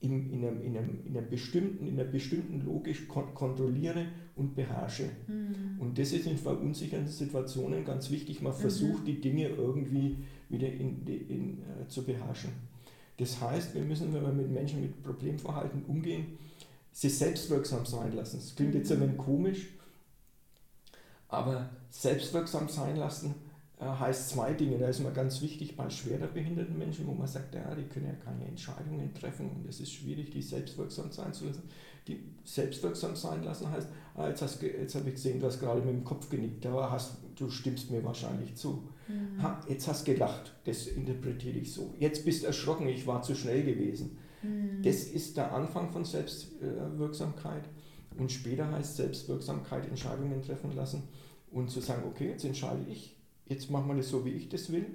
[0.04, 4.54] in, in, einem, in, einem, in, einem bestimmten, in einer bestimmten Logik kon kontrolliere und
[4.54, 5.10] beherrsche.
[5.26, 5.80] Mhm.
[5.80, 8.42] Und das ist in verunsichernden Situationen ganz wichtig.
[8.42, 9.06] Man versucht, mhm.
[9.06, 12.50] die Dinge irgendwie wieder in, in, äh, zu beherrschen.
[13.16, 16.38] Das heißt, wir müssen, wenn wir mit Menschen mit Problemverhalten umgehen,
[16.92, 18.38] sie selbstwirksam sein lassen.
[18.38, 19.68] Das klingt jetzt ein wenig komisch,
[21.28, 23.34] aber selbstwirksam sein lassen
[23.84, 24.78] heißt zwei Dinge.
[24.78, 28.06] Da ist immer ganz wichtig bei schwerer behinderten Menschen, wo man sagt, ja, die können
[28.06, 31.62] ja keine Entscheidungen treffen und es ist schwierig, die selbstwirksam sein zu lassen.
[32.06, 35.94] Die selbstwirksam sein lassen heißt, ah, jetzt, jetzt habe ich gesehen, du hast gerade mit
[35.94, 38.88] dem Kopf genickt, aber hast, du stimmst mir wahrscheinlich zu.
[39.08, 39.42] Mhm.
[39.42, 41.94] Ha, jetzt hast du gelacht, das interpretiere ich so.
[41.98, 44.18] Jetzt bist du erschrocken, ich war zu schnell gewesen.
[44.42, 44.82] Mhm.
[44.82, 47.64] Das ist der Anfang von Selbstwirksamkeit.
[48.16, 51.02] Und später heißt Selbstwirksamkeit Entscheidungen treffen lassen
[51.50, 54.70] und zu sagen, okay, jetzt entscheide ich, jetzt machen wir das so, wie ich das
[54.70, 54.86] will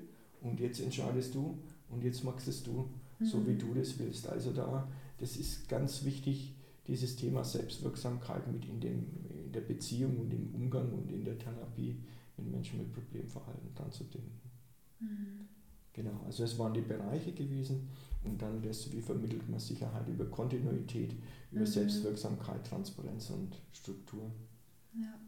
[0.42, 1.58] und jetzt entscheidest du
[1.90, 3.26] und jetzt machst es du mhm.
[3.26, 4.28] so, wie du das willst.
[4.28, 6.56] Also da, das ist ganz wichtig,
[6.88, 11.38] dieses Thema Selbstwirksamkeit mit in, dem, in der Beziehung und im Umgang und in der
[11.38, 11.98] Therapie
[12.38, 14.40] mit Menschen mit Problemverhalten dran zu denken.
[15.00, 15.48] Mhm.
[15.94, 17.90] Genau, also es waren die Bereiche gewesen
[18.24, 21.14] und dann das, wie vermittelt man Sicherheit über Kontinuität,
[21.52, 21.66] über mhm.
[21.66, 24.32] Selbstwirksamkeit, Transparenz und Struktur.
[24.94, 25.20] Ja,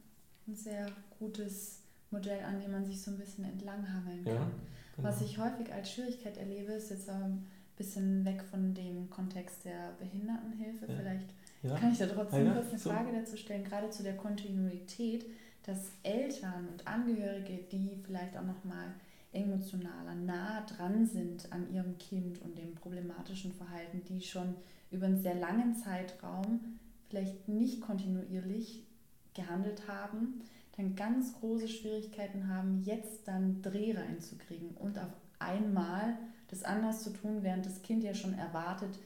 [0.48, 1.81] ein sehr gutes
[2.12, 4.34] Modell, an dem man sich so ein bisschen entlanghangeln kann.
[4.34, 4.52] Ja,
[4.96, 5.08] genau.
[5.08, 7.48] Was ich häufig als Schwierigkeit erlebe, ist jetzt ein
[7.78, 10.86] bisschen weg von dem Kontext der Behindertenhilfe.
[10.88, 10.96] Ja.
[10.96, 11.30] Vielleicht
[11.64, 11.76] ja.
[11.76, 15.26] kann ich da trotzdem kurz eine Frage dazu stellen, gerade zu der Kontinuität
[15.64, 18.94] dass Eltern und Angehörige, die vielleicht auch noch mal
[19.32, 24.56] emotionaler nah dran sind an ihrem Kind und dem problematischen Verhalten, die schon
[24.90, 26.60] über einen sehr langen Zeitraum
[27.08, 28.84] vielleicht nicht kontinuierlich
[29.34, 30.42] gehandelt haben,
[30.78, 36.18] dann ganz große Schwierigkeiten haben, jetzt dann Dreh reinzukriegen und auf einmal
[36.48, 39.00] das anders zu tun, während das Kind ja schon erwartet,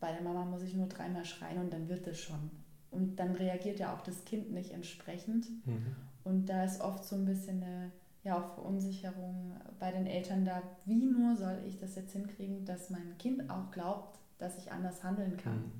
[0.00, 2.50] bei der Mama muss ich nur dreimal schreien und dann wird es schon.
[2.90, 5.48] Und dann reagiert ja auch das Kind nicht entsprechend.
[5.66, 5.96] Mhm.
[6.24, 7.92] Und da ist oft so ein bisschen eine
[8.24, 10.62] ja, auch Verunsicherung bei den Eltern da.
[10.84, 15.04] Wie nur soll ich das jetzt hinkriegen, dass mein Kind auch glaubt, dass ich anders
[15.04, 15.58] handeln kann?
[15.58, 15.72] Mhm.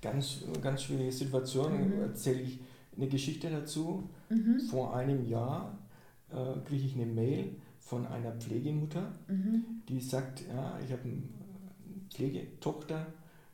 [0.00, 1.96] Ganz, ganz schwierige Situation.
[1.96, 2.02] Mhm.
[2.02, 2.60] Erzähle ich
[2.96, 4.08] eine Geschichte dazu.
[4.28, 4.60] Mhm.
[4.70, 5.78] Vor einem Jahr
[6.30, 9.82] äh, kriege ich eine Mail von einer Pflegemutter, mhm.
[9.88, 11.22] die sagt, ja, ich habe eine
[12.10, 13.06] Pflegetochter,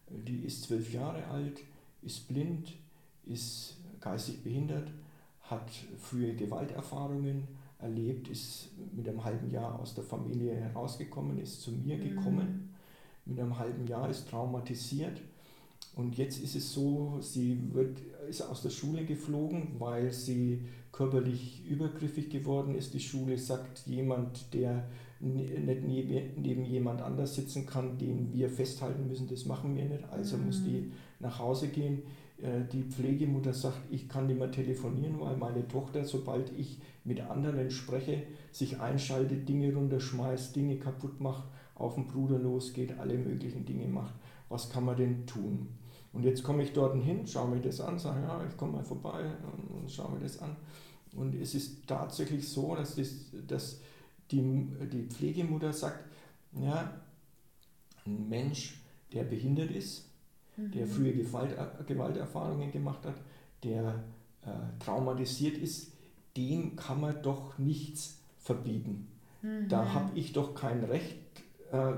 [0.09, 1.61] die ist zwölf Jahre alt,
[2.03, 2.72] ist blind,
[3.26, 4.90] ist geistig behindert,
[5.42, 7.48] hat frühe Gewalterfahrungen
[7.79, 12.03] erlebt, ist mit einem halben Jahr aus der Familie herausgekommen, ist zu mir mhm.
[12.03, 12.74] gekommen,
[13.24, 15.20] mit einem halben Jahr ist traumatisiert
[15.96, 17.98] und jetzt ist es so, sie wird,
[18.31, 20.62] ist aus der Schule geflogen, weil sie
[20.93, 22.95] körperlich übergriffig geworden ist.
[22.95, 24.88] Die Schule sagt, jemand, der
[25.21, 30.05] nicht neben, neben jemand anders sitzen kann, den wir festhalten müssen, das machen wir nicht.
[30.11, 30.47] Also mhm.
[30.47, 32.03] muss die nach Hause gehen.
[32.38, 37.21] Äh, die Pflegemutter sagt, ich kann nicht mehr telefonieren, weil meine Tochter, sobald ich mit
[37.21, 43.64] anderen spreche, sich einschaltet, Dinge runterschmeißt, Dinge kaputt macht, auf den Bruder losgeht, alle möglichen
[43.64, 44.14] Dinge macht.
[44.49, 45.69] Was kann man denn tun?
[46.12, 48.85] Und jetzt komme ich dort hin, schaue mir das an, sage, ja, ich komme mal
[48.85, 49.31] vorbei
[49.68, 50.57] und schaue mir das an.
[51.14, 53.81] Und es ist tatsächlich so, dass, das, dass
[54.31, 56.05] die, die Pflegemutter sagt,
[56.53, 57.01] ja,
[58.07, 58.81] ein Mensch,
[59.12, 60.09] der behindert ist,
[60.57, 60.73] mhm.
[60.73, 63.20] der frühe Gewalt, Gewalterfahrungen gemacht hat,
[63.62, 64.05] der
[64.42, 65.92] äh, traumatisiert ist,
[66.37, 69.09] dem kann man doch nichts verbieten.
[69.42, 69.68] Mhm.
[69.68, 71.16] Da habe ich doch kein Recht,
[71.73, 71.92] äh,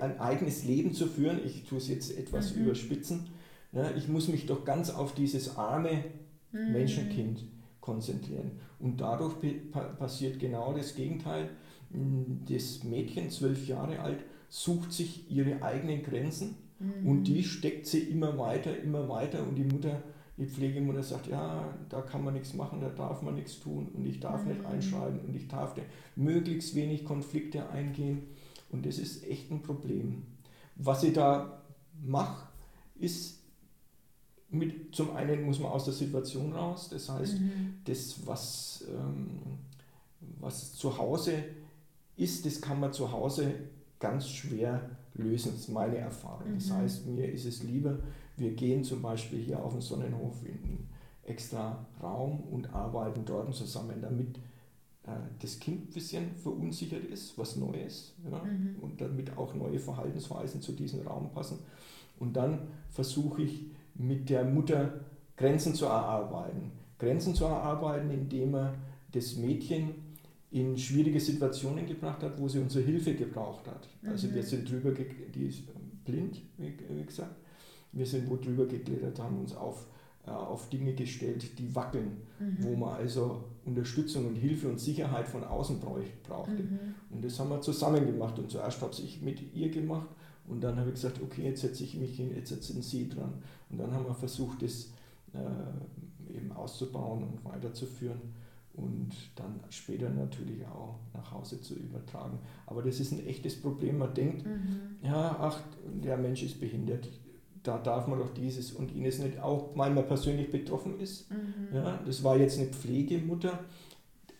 [0.00, 1.40] ein eigenes Leben zu führen.
[1.44, 2.62] Ich tue es jetzt etwas mhm.
[2.62, 3.28] überspitzen.
[3.72, 6.04] Ja, ich muss mich doch ganz auf dieses arme
[6.52, 6.72] mhm.
[6.72, 7.44] Menschenkind
[7.80, 8.52] konzentrieren.
[8.78, 9.34] Und dadurch
[9.98, 11.50] passiert genau das Gegenteil.
[12.48, 17.08] Das Mädchen, zwölf Jahre alt, sucht sich ihre eigenen Grenzen mhm.
[17.08, 20.02] und die steckt sie immer weiter, immer weiter und die Mutter,
[20.36, 24.04] die Pflegemutter sagt, ja, da kann man nichts machen, da darf man nichts tun und
[24.06, 24.50] ich darf mhm.
[24.50, 25.74] nicht einschreiben und ich darf
[26.16, 28.22] möglichst wenig Konflikte eingehen
[28.74, 30.22] und das ist echt ein Problem.
[30.76, 31.62] Was ich da
[32.02, 32.48] mache,
[32.98, 33.38] ist
[34.50, 37.74] mit, zum einen muss man aus der Situation raus, das heißt, Mhm.
[37.84, 39.58] das, was, ähm,
[40.40, 41.32] was zu Hause
[42.16, 43.52] ist, das kann man zu Hause
[43.98, 45.52] ganz schwer lösen.
[45.52, 46.54] Das ist meine Erfahrung.
[46.54, 46.74] Das Mhm.
[46.74, 47.98] heißt, mir ist es lieber,
[48.36, 50.88] wir gehen zum Beispiel hier auf den Sonnenhof in einen
[51.24, 54.38] extra Raum und arbeiten dort zusammen, damit
[55.40, 58.76] das Kind ein bisschen verunsichert ist, was Neues, ja, Mhm.
[58.80, 61.58] und damit auch neue Verhaltensweisen zu diesem Raum passen.
[62.18, 65.00] Und dann versuche ich mit der Mutter
[65.36, 66.72] Grenzen zu erarbeiten.
[66.98, 68.74] Grenzen zu erarbeiten, indem er
[69.12, 69.90] das Mädchen
[70.50, 73.88] in schwierige Situationen gebracht hat, wo sie unsere Hilfe gebraucht hat.
[74.06, 74.34] Also Mhm.
[74.36, 75.62] wir sind drüber, die ist
[76.04, 76.72] blind, wie,
[77.04, 77.34] gesagt.
[77.92, 79.86] Wir sind wo drüber geklettert, haben uns auf, äh,
[80.26, 82.56] auf Dinge gestellt, die wackeln, Mhm.
[82.60, 86.52] wo man also Unterstützung und Hilfe und Sicherheit von außen brauchte.
[86.62, 86.78] Mhm.
[87.10, 88.38] Und das haben wir zusammen gemacht.
[88.38, 90.08] Und zuerst habe ich mit ihr gemacht
[90.48, 93.34] und dann habe ich gesagt, okay, jetzt setze ich mich hin, jetzt sind sie dran.
[93.70, 94.90] Und dann haben wir versucht, das
[95.34, 98.20] äh, eben auszubauen und weiterzuführen
[98.74, 102.38] und dann später natürlich auch nach Hause zu übertragen.
[102.66, 103.98] Aber das ist ein echtes Problem.
[103.98, 104.96] Man denkt, Mhm.
[105.02, 105.60] ja, ach,
[106.02, 107.08] der Mensch ist behindert,
[107.64, 111.28] da darf man doch dieses und jenes nicht, auch weil man persönlich betroffen ist.
[111.30, 111.74] Mhm.
[111.74, 113.58] Ja, das war jetzt eine Pflegemutter,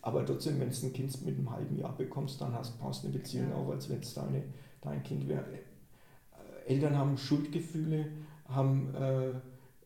[0.01, 3.17] aber trotzdem, wenn du ein Kind mit einem halben Jahr bekommst, dann hast, du eine
[3.17, 3.55] Beziehung Ja.
[3.55, 4.43] auf, als wenn es deine,
[4.81, 5.43] dein Kind wäre.
[6.67, 8.05] Äh, Eltern haben Schuldgefühle,
[8.47, 9.31] haben äh,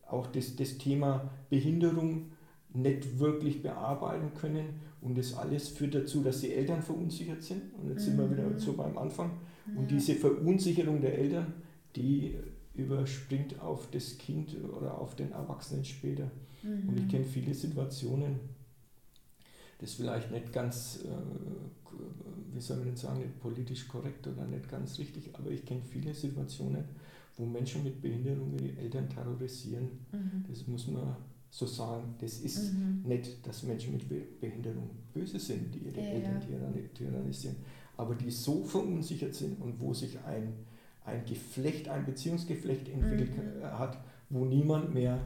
[0.06, 2.32] auch das, das Thema Behinderung
[2.74, 4.66] nicht wirklich bearbeiten können
[5.00, 7.62] und das alles führt dazu, dass die Eltern verunsichert sind.
[7.80, 8.32] Und jetzt sind wir Mhm.
[8.32, 9.30] wieder so beim Anfang.
[9.76, 11.54] Und diese Verunsicherung der Eltern,
[11.96, 12.34] die
[12.80, 16.30] überspringt auf das Kind oder auf den Erwachsenen später.
[16.62, 16.88] Mhm.
[16.88, 18.40] Und ich kenne viele Situationen,
[19.78, 21.94] das vielleicht nicht ganz, äh,
[22.54, 25.80] wie soll man denn sagen, nicht politisch korrekt oder nicht ganz richtig, aber ich kenne
[25.82, 26.84] viele Situationen,
[27.36, 29.88] wo Menschen mit Behinderung ihre Eltern terrorisieren.
[30.12, 30.44] Mhm.
[30.48, 31.16] Das muss man
[31.50, 32.14] so sagen.
[32.20, 33.02] Das ist Mhm.
[33.04, 36.46] nicht, dass Menschen mit Be Behinderung böse sind, die ihre Ja, Eltern ja.
[36.46, 37.56] tyranni- tyrannisieren,
[37.96, 40.52] aber die so verunsichert sind und wo sich ein,
[41.04, 43.62] ein Geflecht, ein Beziehungsgeflecht entwickelt Mhm.
[43.62, 45.18] äh, hat, wo niemand mehr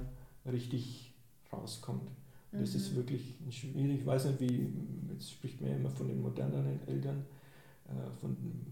[0.47, 1.13] richtig
[1.53, 2.09] rauskommt.
[2.53, 2.97] Und Das ist Mhm.
[2.97, 4.01] wirklich schwierig.
[4.01, 4.69] Ich weiß nicht, wie,
[5.13, 7.25] jetzt spricht man ja immer von den moderneren Eltern,
[7.89, 8.67] äh, von dem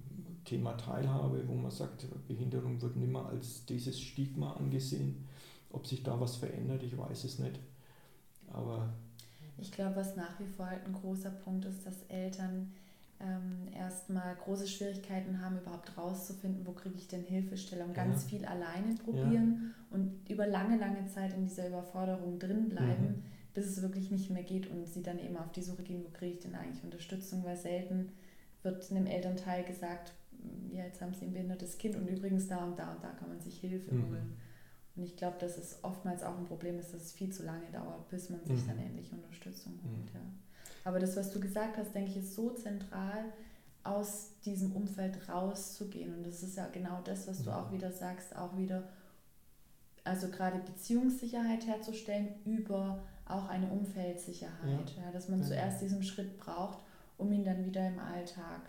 [0.44, 5.24] Thema Teilhabe, wo man sagt, Behinderung wird nicht mehr als dieses Stigma angesehen.
[5.70, 7.58] Ob sich da was verändert, ich weiß es nicht.
[8.52, 8.92] Aber
[9.58, 12.72] Ich glaube, was nach wie vor halt ein großer Punkt ist, dass Eltern
[13.22, 17.92] ähm, erstmal große Schwierigkeiten haben, überhaupt rauszufinden, wo kriege ich denn Hilfestellung.
[17.94, 18.28] Ganz Ja.
[18.30, 23.22] viel alleine probieren und über lange, lange Zeit in dieser Überforderung drin bleiben, Mhm.
[23.54, 26.08] bis es wirklich nicht mehr geht und sie dann eben auf die Suche gehen, wo
[26.10, 28.12] kriege ich denn eigentlich Unterstützung, weil selten
[28.62, 30.12] wird einem Elternteil gesagt,
[30.72, 33.28] ja, jetzt haben sie ein behindertes Kind und übrigens da und da und da kann
[33.28, 34.08] man sich Hilfe Mhm.
[34.08, 34.36] holen.
[34.96, 37.70] Und ich glaube, dass es oftmals auch ein Problem ist, dass es viel zu lange
[37.72, 38.68] dauert, bis man sich Mhm.
[38.68, 40.12] dann endlich Unterstützung holt.
[40.12, 40.20] Mhm.
[40.20, 40.20] Ja.
[40.84, 43.32] Aber das, was du gesagt hast, denke ich, ist so zentral,
[43.84, 46.14] aus diesem Umfeld rauszugehen.
[46.14, 47.56] Und das ist ja genau das, was du Mhm.
[47.56, 48.88] auch wieder sagst, auch wieder,
[50.04, 54.94] also gerade Beziehungssicherheit herzustellen über auch eine Umfeldsicherheit.
[54.96, 55.10] Ja.
[55.12, 55.48] dass man Genau.
[55.50, 56.78] zuerst diesen Schritt braucht,
[57.18, 58.62] um ihn dann wieder im Alltag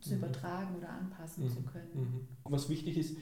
[0.00, 0.18] zu Mhm.
[0.18, 1.50] übertragen oder anpassen Mhm.
[1.50, 1.90] zu können.
[1.94, 2.28] Mhm.
[2.52, 3.16] Was wichtig ist,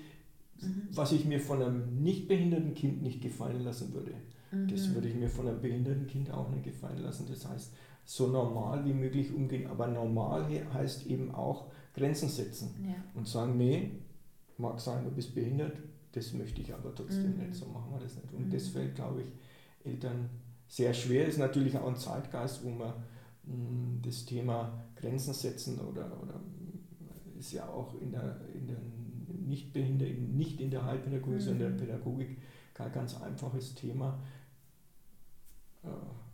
[0.60, 0.88] Mhm.
[0.92, 4.12] was ich mir von einem nicht behinderten Kind nicht gefallen lassen würde,
[4.50, 4.94] das Mhm.
[4.94, 7.26] würde ich mir von einem behinderten Kind auch nicht gefallen lassen.
[7.28, 7.72] Das heißt,
[8.04, 9.66] so normal wie möglich umgehen.
[9.68, 12.94] Aber normal he- heißt eben auch Grenzen setzen Ja.
[13.14, 13.90] und sagen, nee,
[14.56, 15.76] mag sein, du bist behindert,
[16.12, 17.38] das möchte ich aber trotzdem Mhm.
[17.48, 18.32] nicht, so machen wir das nicht.
[18.32, 18.50] Und Mhm.
[18.50, 19.28] das fällt, glaube ich,
[19.84, 20.30] Eltern
[20.66, 21.26] sehr schwer.
[21.26, 22.92] Ist natürlich auch ein Zeitgeist, wo man
[23.44, 26.38] mh, das Thema Grenzen setzen oder, oder
[27.38, 28.76] ist ja auch in der, in der
[29.46, 31.78] Nichtbehinder, nicht in der Heilpädagogik, sondern in Mhm.
[31.78, 32.36] der Pädagogik
[32.78, 34.18] kein ganz einfaches Thema.
[35.84, 35.88] Äh,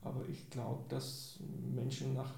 [0.07, 1.39] Aber ich glaube, dass
[1.75, 2.31] Menschen nach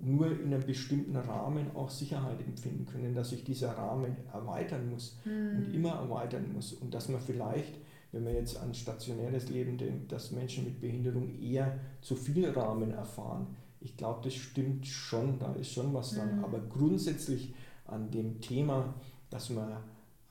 [0.00, 5.18] nur in einem bestimmten Rahmen auch Sicherheit empfinden können, dass sich dieser Rahmen erweitern muss
[5.24, 5.74] und Mhm.
[5.74, 7.74] immer erweitern muss und dass man vielleicht,
[8.10, 12.90] wenn man jetzt an stationäres Leben denkt, dass Menschen mit Behinderung eher zu viel Rahmen
[12.92, 13.46] erfahren.
[13.80, 16.44] Ich glaube, das stimmt schon, da ist schon was dran, Mhm.
[16.44, 17.54] aber grundsätzlich
[17.86, 18.94] an dem Thema,
[19.30, 19.76] dass man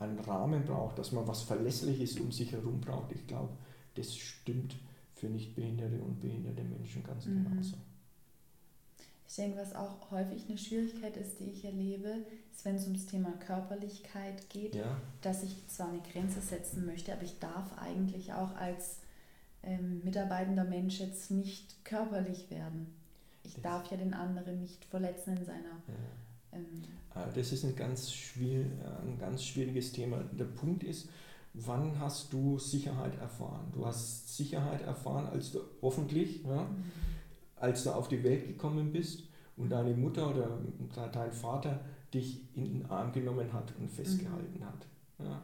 [0.04, 3.54] einen Rahmen braucht, dass man was Verlässliches um sich herum braucht, ich glaube,
[3.96, 4.76] das stimmt
[5.16, 7.44] für nichtbehinderte und behinderte Menschen ganz Mhm.
[7.46, 7.76] genauso.
[9.28, 12.18] Ich denke, was auch häufig eine Schwierigkeit ist, die ich erlebe,
[12.52, 17.12] ist, wenn es ums Thema Körperlichkeit geht, Ja, dass ich zwar eine Grenze setzen möchte,
[17.14, 19.00] aber ich darf eigentlich auch als
[19.66, 22.94] ähm, mitarbeitender Mensch jetzt nicht körperlich werden.
[23.46, 25.64] Ich Das- darf ja den anderen nicht verletzen in seiner.
[25.88, 25.94] ja.
[26.54, 26.66] Ähm,
[27.16, 30.24] Äh, Das ist ein ganz, ein ganz schwieriges Thema.
[30.32, 31.10] Der Punkt ist,
[31.54, 33.72] wann hast du Sicherheit erfahren?
[33.74, 36.84] Du hast Sicherheit erfahren, als du hoffentlich, ja, mhm.
[37.56, 39.24] als du auf die Welt gekommen bist
[39.56, 40.60] und deine Mutter oder
[41.12, 41.80] dein Vater
[42.14, 44.66] dich in den Arm genommen hat und festgehalten mhm.
[44.66, 44.88] hat.
[45.20, 45.44] Ja.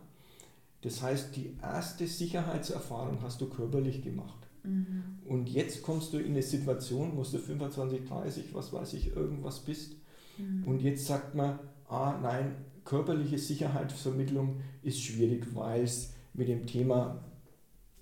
[0.82, 4.48] Das heißt, die erste Sicherheitserfahrung hast du körperlich gemacht.
[4.63, 5.19] Mhm.
[5.26, 9.60] Und jetzt kommst du in eine Situation, wo du 25, 30, was weiß ich, irgendwas
[9.60, 9.95] bist.
[10.39, 10.63] Mhm.
[10.65, 17.23] Und jetzt sagt man, ah nein, körperliche Sicherheitsvermittlung ist schwierig, weil es mit dem Thema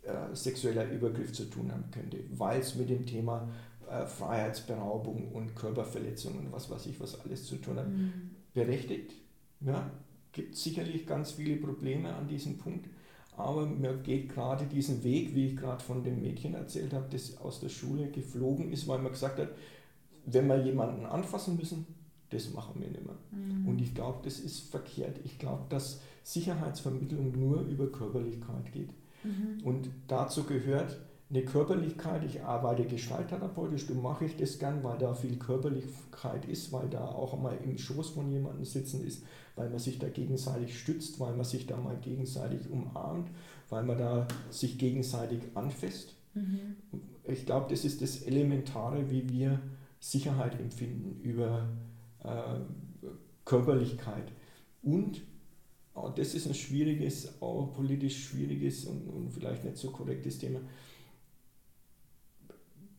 [0.03, 3.49] äh, sexueller Übergriff zu tun haben könnte, weil es mit dem Thema
[3.89, 7.89] äh, Freiheitsberaubung und Körperverletzung und was weiß ich, was alles zu tun hat.
[7.89, 8.31] Mhm.
[8.53, 9.13] Berechtigt,
[9.61, 9.91] ja,
[10.31, 12.87] gibt sicherlich ganz viele Probleme an diesem Punkt,
[13.35, 17.37] aber man geht gerade diesen Weg, wie ich gerade von dem Mädchen erzählt habe, das
[17.37, 19.49] aus der Schule geflogen ist, weil man gesagt hat,
[20.25, 21.85] wenn wir jemanden anfassen müssen,
[22.29, 23.15] das machen wir nicht mehr.
[23.31, 23.67] Mhm.
[23.67, 25.19] Und ich glaube, das ist verkehrt.
[25.23, 28.89] Ich glaube, dass Sicherheitsvermittlung nur über Körperlichkeit geht.
[29.23, 29.63] Mhm.
[29.63, 30.97] Und dazu gehört
[31.29, 32.23] eine Körperlichkeit.
[32.23, 37.05] Ich arbeite gestalttherapeutisch, du mache ich das gern, weil da viel Körperlichkeit ist, weil da
[37.05, 39.23] auch mal im Schoß von jemandem sitzen ist,
[39.55, 43.29] weil man sich da gegenseitig stützt, weil man sich da mal gegenseitig umarmt,
[43.69, 46.15] weil man da sich gegenseitig anfasst.
[46.33, 46.75] Mhm.
[47.25, 49.59] Ich glaube, das ist das Elementare, wie wir
[49.99, 51.67] Sicherheit empfinden über
[53.45, 54.31] Körperlichkeit.
[54.83, 55.21] Und
[55.93, 60.59] auch das ist ein schwieriges, auch politisch schwieriges und, und vielleicht nicht so korrektes Thema.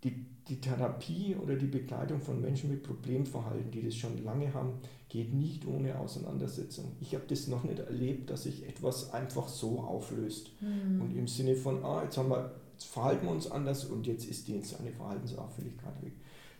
[0.03, 4.75] Die, die Therapie oder die Begleitung von Menschen mit Problemverhalten, die das schon lange haben,
[5.09, 6.93] geht nicht ohne Auseinandersetzung.
[7.01, 10.51] Ich habe das noch nicht erlebt, dass sich etwas einfach so auflöst.
[10.61, 11.01] Mhm.
[11.01, 14.27] Und im Sinne von, ah, jetzt, haben wir, jetzt verhalten wir uns anders und jetzt
[14.27, 16.13] ist die eine Verhaltensauffälligkeit weg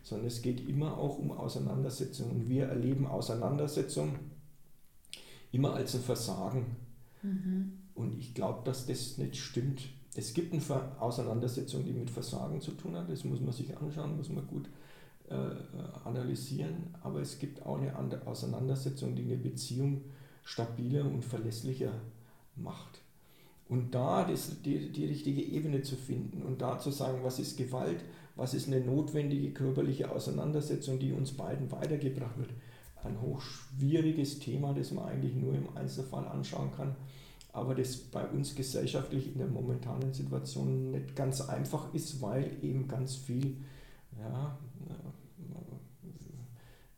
[0.03, 2.33] sondern es geht immer auch um Auseinandersetzungen.
[2.33, 4.19] Und wir erleben Auseinandersetzungen
[5.53, 6.77] immer als ein Versagen.
[7.23, 7.73] Mhm.
[7.95, 9.83] Und ich glaube, dass das nicht stimmt.
[10.15, 10.63] Es gibt eine
[11.01, 13.11] Auseinandersetzung, die mit Versagen zu tun hat.
[13.11, 14.69] Das muss man sich anschauen, muss man gut
[15.29, 15.35] äh,
[16.05, 16.95] analysieren.
[17.03, 20.03] Aber es gibt auch eine Auseinandersetzung, die eine Beziehung
[20.43, 21.93] stabiler und verlässlicher
[22.57, 23.03] macht.
[23.69, 27.59] Und da das, die, die richtige Ebene zu finden und da zu sagen, was ist
[27.59, 28.03] Gewalt,
[28.39, 32.51] was ist eine notwendige körperliche Auseinandersetzung, die uns beiden weitergebracht wird.
[33.03, 36.95] Ein hochschwieriges Thema, das man eigentlich nur im Einzelfall anschauen kann,
[37.53, 42.87] aber das bei uns gesellschaftlich in der momentanen Situation nicht ganz einfach ist, weil eben
[42.87, 43.57] ganz viel,
[44.19, 44.57] ja,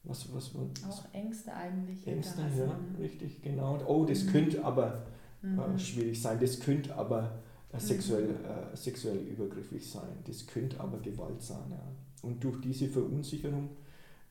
[0.04, 2.06] was, was, was auch Ängste eigentlich.
[2.06, 3.78] Ängste, ja, richtig, genau.
[3.86, 4.30] Oh, das mhm.
[4.30, 5.06] könnte aber
[5.42, 5.78] äh, mhm.
[5.78, 10.10] schwierig sein, das könnte aber äh, sexuell, äh, sexuell übergriffig sein.
[10.24, 11.70] Das könnte aber Gewalt sein.
[11.70, 11.82] Ja.
[12.22, 13.70] Und durch diese Verunsicherung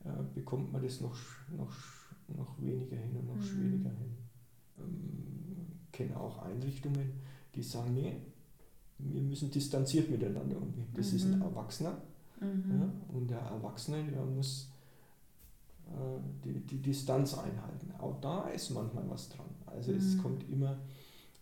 [0.04, 1.16] äh, bekommt man das noch,
[1.56, 1.74] noch,
[2.28, 3.42] noch weniger hin und noch mhm.
[3.42, 4.16] schwieriger hin.
[4.78, 5.10] Ähm,
[5.92, 7.12] kenne auch Einrichtungen,
[7.54, 8.16] die sagen, nee,
[8.98, 10.88] wir müssen distanziert miteinander umgehen.
[10.94, 11.16] Das mhm.
[11.16, 11.42] ist ein mhm.
[11.42, 12.02] Erwachsener
[12.40, 12.64] mhm.
[12.70, 14.70] ja, und der Erwachsene der muss
[15.88, 17.92] äh, die, die Distanz einhalten.
[17.98, 19.46] Auch da ist manchmal was dran.
[19.66, 20.22] Also es mhm.
[20.22, 20.76] kommt immer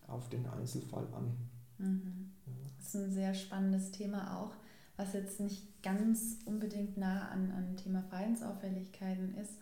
[0.06, 1.32] auf den Einzelfall an.
[1.79, 2.31] Mhm.
[2.79, 4.53] Das ist ein sehr spannendes Thema auch,
[4.97, 9.53] was jetzt nicht ganz unbedingt nah an, an Thema Verhaltensauffälligkeiten ist,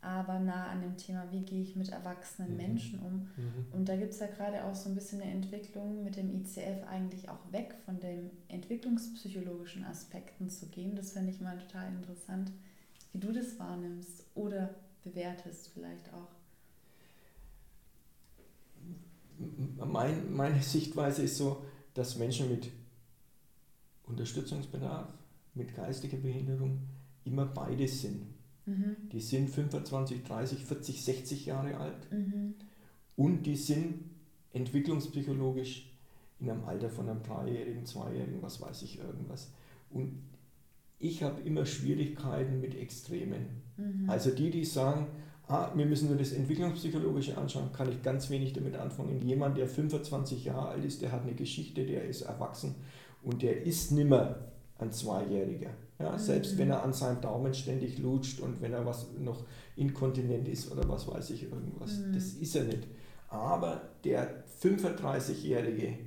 [0.00, 2.56] aber nah an dem Thema, wie gehe ich mit erwachsenen mhm.
[2.56, 3.28] Menschen um.
[3.36, 3.66] Mhm.
[3.72, 6.86] Und da gibt es ja gerade auch so ein bisschen eine Entwicklung mit dem ICF
[6.88, 10.94] eigentlich auch weg von den entwicklungspsychologischen Aspekten zu gehen.
[10.94, 12.52] Das finde ich mal total interessant,
[13.12, 16.28] wie du das wahrnimmst oder bewertest vielleicht auch
[19.84, 22.70] mein, meine Sichtweise ist so, dass Menschen mit
[24.04, 25.08] Unterstützungsbedarf,
[25.54, 26.80] mit geistiger Behinderung
[27.24, 28.26] immer beides sind.
[28.66, 28.96] Mhm.
[29.12, 32.54] Die sind 25, 30, 40, 60 Jahre alt mhm.
[33.16, 34.04] und die sind
[34.52, 35.90] entwicklungspsychologisch
[36.40, 39.52] in einem Alter von einem Dreijährigen, Zweijährigen, was weiß ich, irgendwas.
[39.90, 40.22] Und
[40.98, 43.62] ich habe immer Schwierigkeiten mit Extremen.
[43.76, 44.08] Mhm.
[44.08, 45.08] Also die, die sagen,
[45.54, 49.20] ah, wir müssen nur das Entwicklungspsychologische anschauen, kann ich ganz wenig damit anfangen.
[49.22, 52.74] Jemand, der 25 Jahre alt ist, der hat eine Geschichte, der ist erwachsen
[53.22, 54.36] und der ist nimmer
[54.78, 55.70] ein Zweijähriger.
[55.98, 56.18] Ja, mhm.
[56.18, 59.44] Selbst wenn er an seinem Daumen ständig lutscht und wenn er was noch
[59.76, 61.98] inkontinent ist oder was weiß ich, irgendwas.
[61.98, 62.12] Mhm.
[62.12, 62.86] Das ist er nicht.
[63.28, 65.98] Aber der 35-Jährige,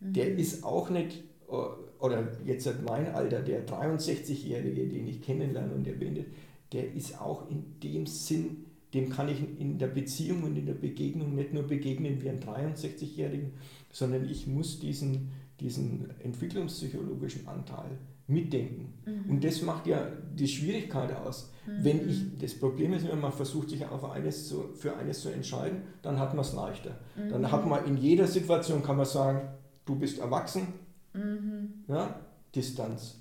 [0.00, 0.12] mhm.
[0.12, 5.84] der ist auch nicht, oder jetzt hat mein Alter, der 63-Jährige, den ich kennenlerne und
[5.84, 6.26] beendet,
[6.72, 8.64] der ist auch in dem Sinn,
[8.94, 12.40] dem kann ich in der Beziehung und in der Begegnung nicht nur begegnen wie ein
[12.40, 13.52] 63-Jährigen,
[13.90, 15.30] sondern ich muss diesen,
[15.60, 18.92] diesen entwicklungspsychologischen Anteil mitdenken.
[19.06, 19.30] Mhm.
[19.30, 21.50] Und das macht ja die Schwierigkeit aus.
[21.66, 21.84] Mhm.
[21.84, 25.30] Wenn ich, das Problem ist, wenn man versucht, sich auf eines zu, für eines zu
[25.30, 26.98] entscheiden, dann hat man es leichter.
[27.16, 27.52] Dann Mhm.
[27.52, 29.48] hat man in jeder Situation, kann man sagen,
[29.84, 30.66] du bist erwachsen,
[31.14, 31.84] Mhm.
[31.88, 32.20] ja,
[32.54, 33.18] Distanz.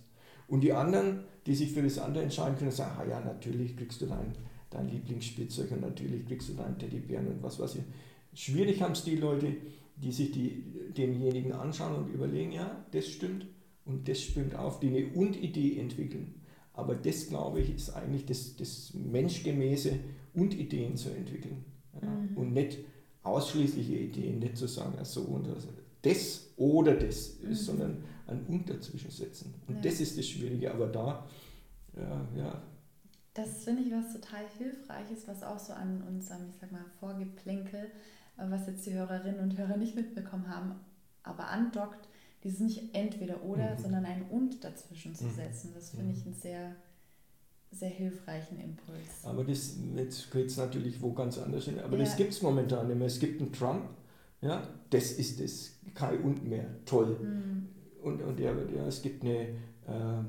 [0.47, 4.01] Und die anderen, die sich für das andere entscheiden können, sagen, ah ja, natürlich kriegst
[4.01, 4.33] du dein,
[4.71, 7.83] dein Lieblingsspielzeug und natürlich kriegst du deinen Teddybären und was weiß ich.
[8.33, 9.53] Schwierig haben es die Leute,
[9.97, 10.63] die sich die,
[10.97, 13.45] denjenigen anschauen und überlegen, ja, das stimmt
[13.85, 16.35] und das stimmt auf, die eine Und-Idee entwickeln.
[16.73, 19.99] Aber das, glaube ich, ist eigentlich das, das Menschgemäße,
[20.33, 21.63] Und-Ideen zu entwickeln.
[22.01, 22.09] Ja?
[22.09, 22.37] Mhm.
[22.37, 22.77] Und nicht
[23.23, 25.67] ausschließliche Ideen, nicht zu sagen, ja, so und das,
[26.01, 27.53] das oder das, Mhm.
[27.53, 29.53] sondern ein Und dazwischen setzen.
[29.67, 29.81] Und Ja.
[29.81, 31.27] das ist das Schwierige, aber da,
[31.95, 32.63] ja, ja,
[33.33, 37.85] Das finde ich was total Hilfreiches, was auch so an unserem, ich sag mal, Vorgeplänkel,
[38.37, 40.75] äh, was jetzt die Hörerinnen und Hörer nicht mitbekommen haben,
[41.23, 42.07] aber andockt,
[42.43, 43.81] dieses nicht entweder oder, Mhm.
[43.81, 45.35] sondern ein und dazwischen zu Mhm.
[45.35, 45.71] setzen.
[45.73, 46.11] Das finde Mhm.
[46.11, 46.75] ich einen sehr,
[47.71, 49.23] sehr hilfreichen Impuls.
[49.23, 51.79] aber das, jetzt geht es natürlich wo ganz anders hin.
[51.79, 52.03] Aber Ja.
[52.03, 53.07] das gibt es momentan nicht mehr.
[53.07, 53.85] Es gibt einen Trump,
[54.41, 57.17] ja, das ist das, kein Und mehr, toll.
[57.21, 57.69] Mhm.
[58.03, 59.49] Und, und ja, ja, es gibt eine
[59.87, 60.19] äh,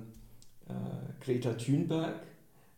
[0.69, 0.75] äh,
[1.21, 2.15] Greta Thunberg,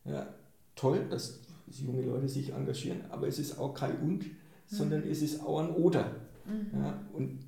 [0.04, 0.26] ja,
[0.74, 4.24] toll, dass junge Leute sich engagieren, aber es ist auch kein Und,
[4.66, 6.12] sondern es ist auch ein Oder.
[6.44, 6.82] Mhm.
[6.82, 7.38] Ja, und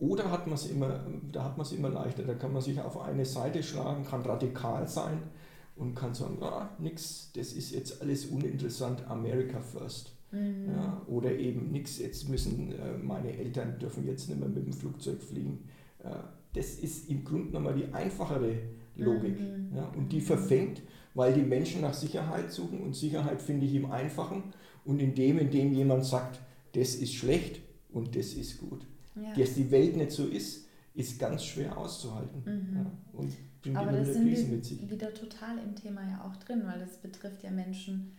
[0.00, 1.00] oder hat man es immer,
[1.32, 4.22] da hat man es immer leichter, da kann man sich auf eine Seite schlagen, kann
[4.22, 5.18] radikal sein
[5.76, 10.12] und kann sagen, ah, nix, das ist jetzt alles uninteressant, America first.
[10.32, 10.66] Mhm.
[10.74, 14.72] Ja, oder eben nichts, jetzt müssen äh, meine Eltern dürfen jetzt nicht mehr mit dem
[14.72, 15.68] Flugzeug fliegen.
[16.02, 16.10] Äh,
[16.54, 18.56] das ist im Grunde genommen die einfachere
[18.96, 19.38] Logik.
[19.38, 19.76] Mhm.
[19.76, 20.82] Ja, und die verfängt,
[21.14, 24.52] weil die Menschen nach Sicherheit suchen und Sicherheit finde ich im Einfachen
[24.84, 26.40] und in dem, in dem jemand sagt,
[26.72, 27.60] das ist schlecht
[27.90, 28.86] und das ist gut.
[29.14, 29.32] Ja.
[29.34, 32.76] Dass die Welt nicht so ist, ist ganz schwer auszuhalten Mhm.
[32.76, 34.90] ja, und bringt Aber das wieder sind Krisen wir mit sich.
[34.90, 38.12] wieder total im Thema ja auch drin, weil das betrifft ja Menschen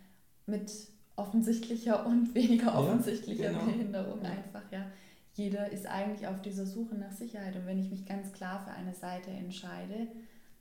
[0.45, 0.71] mit
[1.17, 3.65] offensichtlicher und weniger Ja, offensichtlicher genau.
[3.65, 4.29] Behinderung Ja.
[4.29, 4.85] einfach, ja.
[5.33, 8.71] Jeder ist eigentlich auf dieser Suche nach Sicherheit und wenn ich mich ganz klar für
[8.71, 10.07] eine Seite entscheide,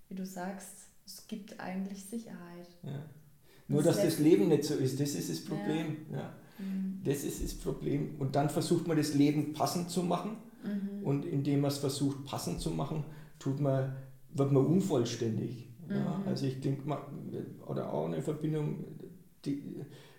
[0.08, 2.68] wie du sagst, es gibt eigentlich Sicherheit.
[2.82, 3.04] Ja.
[3.68, 5.96] Nur, Das dass das Leben nicht so ist, das ist das Problem.
[6.12, 6.34] Ja.
[6.58, 7.00] Mhm.
[7.04, 8.16] Das ist das Problem.
[8.18, 10.36] Und dann versucht man das Leben passend zu machen.
[10.64, 11.04] Mhm.
[11.04, 13.04] Und indem man es versucht, passend zu machen,
[13.38, 13.94] tut man,
[14.34, 15.68] wird man unvollständig.
[15.88, 16.28] Ja, Mhm.
[16.28, 16.82] also ich denke,
[17.66, 18.84] oder auch eine Verbindung,
[19.44, 19.62] die,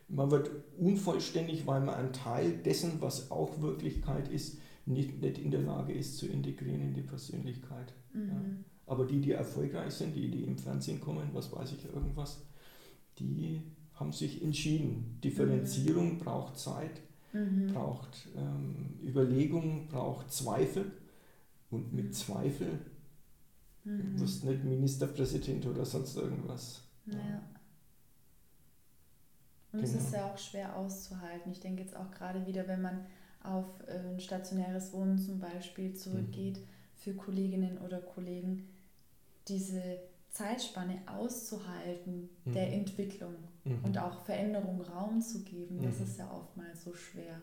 [0.07, 5.49] man wird unvollständig, weil man einen Teil dessen, was auch Wirklichkeit ist, nicht, nicht in
[5.49, 7.93] der Lage ist zu integrieren in die Persönlichkeit.
[8.13, 8.65] Mhm.
[8.87, 12.41] Aber die, die erfolgreich sind, die, die im Fernsehen kommen, was weiß ich, irgendwas,
[13.19, 13.61] die
[13.95, 15.19] haben sich entschieden.
[15.23, 17.01] Differenzierung braucht Zeit,
[17.33, 17.67] Mhm.
[17.73, 20.91] braucht ähm, Überlegung, braucht Zweifel.
[21.71, 22.13] Und mit Mhm.
[22.13, 22.79] Zweifel
[23.83, 24.19] Mhm.
[24.19, 26.81] wirst du nicht Ministerpräsident oder sonst irgendwas.
[27.07, 27.41] Ja.
[29.71, 30.03] Und es Genau.
[30.03, 31.51] ist ja auch schwer auszuhalten.
[31.51, 33.05] Ich denke jetzt auch gerade wieder, wenn man
[33.43, 36.59] auf äh, ein stationäres Wohnen zum Beispiel zurückgeht,
[36.95, 38.67] für Kolleginnen oder Kollegen,
[39.47, 39.81] diese
[40.29, 42.73] Zeitspanne auszuhalten der Mhm.
[42.73, 43.79] Entwicklung Mhm.
[43.83, 46.05] und auch Veränderung Raum zu geben, das Mhm.
[46.05, 47.39] ist ja oftmals so schwer.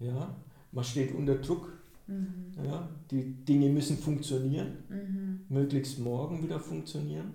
[0.00, 0.34] Ja,
[0.72, 1.72] man steht unter Druck.
[2.08, 2.52] Mhm.
[2.64, 5.40] Ja, die Dinge müssen funktionieren, Mhm.
[5.48, 7.32] möglichst morgen wieder funktionieren.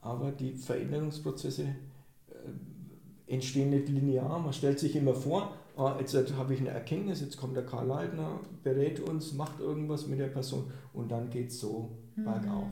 [0.00, 4.38] Aber die Veränderungsprozesse äh, entstehen nicht linear.
[4.38, 7.86] Man stellt sich immer vor, ah, jetzt habe ich eine Erkenntnis, jetzt kommt der Karl
[7.86, 12.24] Leitner, berät uns, macht irgendwas mit der Person und dann geht es so Mhm.
[12.24, 12.68] bergauf.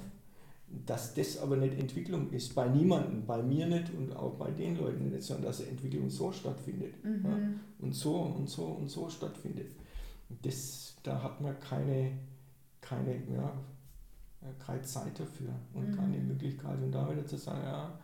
[0.86, 4.76] Dass das aber nicht Entwicklung ist, bei niemandem, bei mir nicht und auch bei den
[4.76, 7.24] Leuten nicht, sondern dass Entwicklung so stattfindet Mhm.
[7.24, 7.38] ja,
[7.80, 9.72] und so und so und so stattfindet.
[10.42, 12.12] Das, da hat man keine,
[12.80, 13.52] keine, ja,
[14.64, 15.96] keine Zeit dafür und Mhm.
[15.96, 16.80] keine Möglichkeit.
[16.82, 17.98] Und da wieder zu sagen, ja,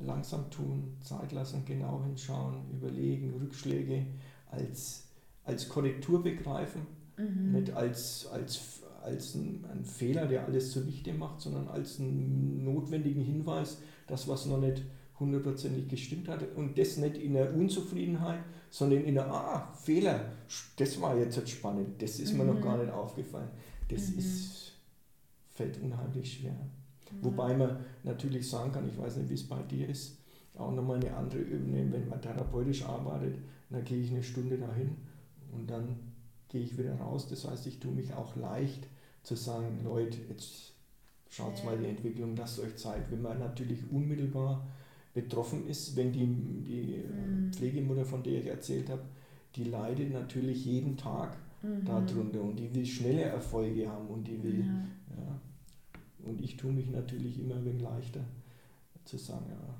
[0.00, 4.06] langsam tun, Zeit lassen, genau hinschauen, überlegen, Rückschläge
[4.50, 5.08] als,
[5.44, 6.82] als Korrektur begreifen,
[7.16, 7.52] Mhm.
[7.52, 13.22] nicht als, als, als ein, ein Fehler, der alles zunichte macht, sondern als einen notwendigen
[13.22, 14.82] Hinweis, dass was noch nicht
[15.18, 18.40] hundertprozentig gestimmt hat und das nicht in der Unzufriedenheit,
[18.70, 20.24] sondern in der, ah, Fehler,
[20.76, 22.62] das war jetzt halt spannend, das ist mir noch Mhm.
[22.62, 23.48] gar nicht aufgefallen.
[23.88, 24.18] Das Mhm.
[24.18, 24.72] ist,
[25.50, 26.52] fällt unheimlich schwer.
[26.52, 27.12] Ja.
[27.20, 30.16] Wobei man natürlich sagen kann, ich weiß nicht, wie es bei dir ist,
[30.56, 33.36] auch nochmal eine andere Ebene, wenn man therapeutisch arbeitet,
[33.70, 34.96] dann gehe ich eine Stunde dahin
[35.52, 35.96] und dann
[36.48, 37.28] gehe ich wieder raus.
[37.28, 38.86] Das heißt, ich tue mich auch leicht
[39.22, 40.72] zu sagen, Leute, jetzt
[41.28, 41.64] schaut Ja.
[41.64, 43.10] mal die Entwicklung, lasst euch Zeit.
[43.10, 44.66] Wenn man natürlich unmittelbar
[45.14, 47.52] betroffen ist, wenn die, die Mhm.
[47.52, 49.02] Pflegemutter, von der ich erzählt habe,
[49.56, 51.84] die leidet natürlich jeden Tag mhm.
[51.84, 54.86] darunter und die will schnelle Erfolge haben und die will, ja.
[55.16, 55.40] ja.
[56.24, 58.24] Und ich tue mich natürlich immer ein wenig leichter
[59.04, 59.74] zu sagen, ja.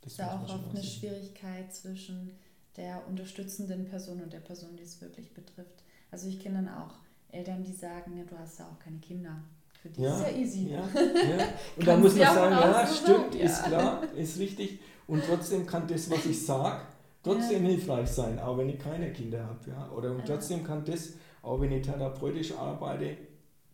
[0.00, 2.30] Das ist ja auch oft eine Schwierigkeit zwischen
[2.76, 5.82] der unterstützenden Person und der Person, die es wirklich betrifft.
[6.10, 6.94] Also ich kenne dann auch
[7.32, 9.42] Eltern, die sagen, ja, du hast ja auch keine Kinder.
[9.80, 10.68] Für die ja, ist ja easy.
[10.70, 11.44] Ja, ja.
[11.76, 13.44] Und da muss man sagen, ja, stimmt, ja.
[13.46, 14.80] ist klar, ist richtig.
[15.06, 16.82] Und trotzdem kann das, was ich sage,
[17.22, 19.70] trotzdem hilfreich sein, auch wenn ich keine Kinder habe.
[19.70, 19.90] Ja?
[19.90, 23.16] Oder und trotzdem kann das, auch wenn ich therapeutisch arbeite,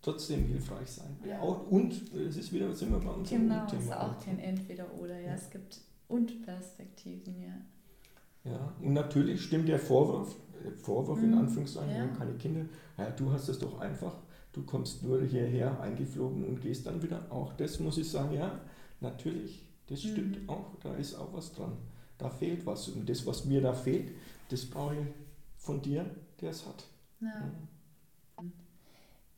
[0.00, 1.16] trotzdem hilfreich sein.
[1.26, 1.40] Ja.
[1.40, 3.82] Auch, und es ist wieder, sind wir bei unserem genau, Thema.
[3.82, 5.18] Genau, ist auch kein Entweder-Oder.
[5.18, 5.34] Ja.
[5.34, 7.54] Es gibt und Perspektiven, ja.
[8.46, 11.38] Ja, und natürlich stimmt der Vorwurf, äh, Vorwurf in mhm.
[11.38, 12.06] Anführungszeichen, ja.
[12.08, 12.66] keine Kinder,
[12.96, 14.14] ja, du hast es doch einfach,
[14.52, 17.30] du kommst nur hierher eingeflogen und gehst dann wieder.
[17.30, 18.60] Auch das muss ich sagen, ja,
[19.00, 20.48] natürlich, das stimmt mhm.
[20.48, 21.72] auch, da ist auch was dran.
[22.18, 22.88] Da fehlt was.
[22.88, 24.12] Und das, was mir da fehlt,
[24.48, 25.06] das brauche ich
[25.58, 26.06] von dir,
[26.40, 26.84] der es hat.
[27.20, 27.52] Ja.
[28.40, 28.52] Mhm.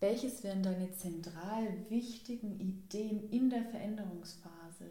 [0.01, 4.85] Welches wären deine zentral wichtigen Ideen in der Veränderungsphase?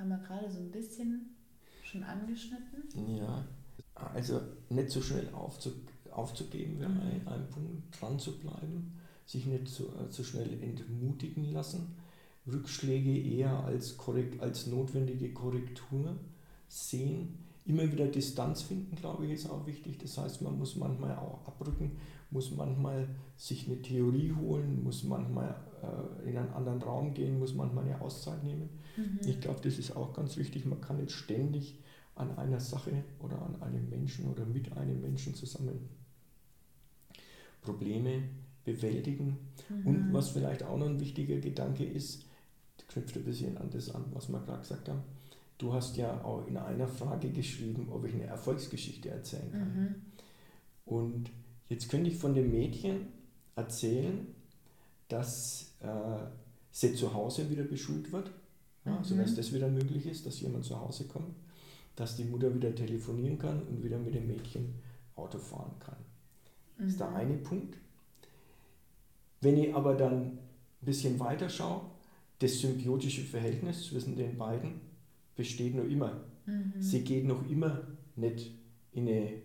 [0.00, 1.36] haben wir gerade so ein bisschen
[1.90, 3.16] schon angeschnitten.
[3.16, 3.44] Ja,
[3.94, 5.70] also nicht so schnell aufzu,
[6.10, 7.00] aufzugeben wäre mhm.
[7.00, 11.96] ein, ein, Punkt, dran zu bleiben, sich nicht so, äh, so schnell entmutigen lassen,
[12.46, 16.16] Rückschläge eher als, korrekt, als notwendige Korrektur
[16.68, 19.98] sehen, immer wieder Distanz finden, glaube ich, ist auch wichtig.
[19.98, 21.98] Das heißt, man muss manchmal auch abrücken,
[22.30, 25.54] muss manchmal sich eine Theorie holen, muss manchmal
[26.26, 28.68] in einen anderen Raum gehen, muss manchmal eine Auszeit nehmen.
[28.96, 29.20] Mhm.
[29.24, 30.66] Ich glaube, das ist auch ganz wichtig.
[30.66, 31.78] Man kann nicht ständig
[32.14, 35.88] an einer Sache oder an einem Menschen oder mit einem Menschen zusammen
[37.62, 38.22] Probleme
[38.64, 39.38] bewältigen.
[39.68, 39.86] Mhm.
[39.86, 42.24] Und was vielleicht auch noch ein wichtiger Gedanke ist,
[42.88, 45.02] knüpft ein bisschen an das an, was wir gerade gesagt haben.
[45.58, 49.74] Du hast ja auch in einer Frage geschrieben, ob ich eine Erfolgsgeschichte erzählen kann.
[49.76, 49.94] Mhm.
[50.86, 51.30] Und
[51.68, 53.08] jetzt könnte ich von dem Mädchen
[53.56, 54.26] erzählen,
[55.10, 55.86] dass äh,
[56.70, 58.30] sie zu Hause wieder beschult wird,
[58.84, 59.04] ja, mhm.
[59.04, 61.34] sodass das wieder möglich ist, dass jemand zu Hause kommt,
[61.96, 64.74] dass die Mutter wieder telefonieren kann und wieder mit dem Mädchen
[65.16, 65.98] Auto fahren kann.
[66.78, 66.82] Mhm.
[66.82, 67.76] Das ist der eine Punkt.
[69.40, 70.38] Wenn ich aber dann ein
[70.80, 71.82] bisschen weiter schaue,
[72.38, 74.80] das symbiotische Verhältnis zwischen den beiden
[75.34, 76.20] besteht noch immer.
[76.46, 76.72] Mhm.
[76.78, 77.82] Sie geht noch immer
[78.16, 78.52] nicht
[78.92, 79.40] in eine äh,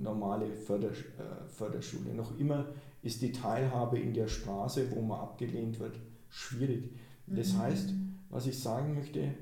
[0.00, 2.14] normale Förder, äh, Förderschule.
[2.14, 2.66] Noch immer
[3.04, 6.00] ist die Teilhabe in der Straße, wo man abgelehnt wird,
[6.30, 6.90] schwierig.
[7.26, 7.58] Das mhm.
[7.58, 7.94] heißt,
[8.30, 9.34] was ich sagen möchte,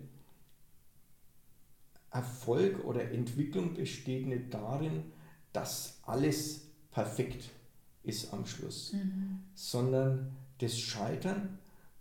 [2.10, 5.04] Erfolg oder Entwicklung besteht nicht darin,
[5.52, 7.50] dass alles perfekt
[8.02, 9.38] ist am Schluss, mhm.
[9.54, 11.58] sondern das Scheitern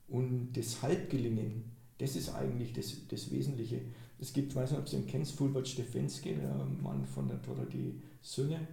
[0.08, 1.64] und das Halbgelingen,
[2.00, 3.82] das ist eigentlich das, das Wesentliche.
[4.20, 7.38] Es gibt, ich weiß nicht, ob du ihn kennst, Fulbert Stefensky, der Mann von der
[7.38, 8.68] Dorothee Söhne,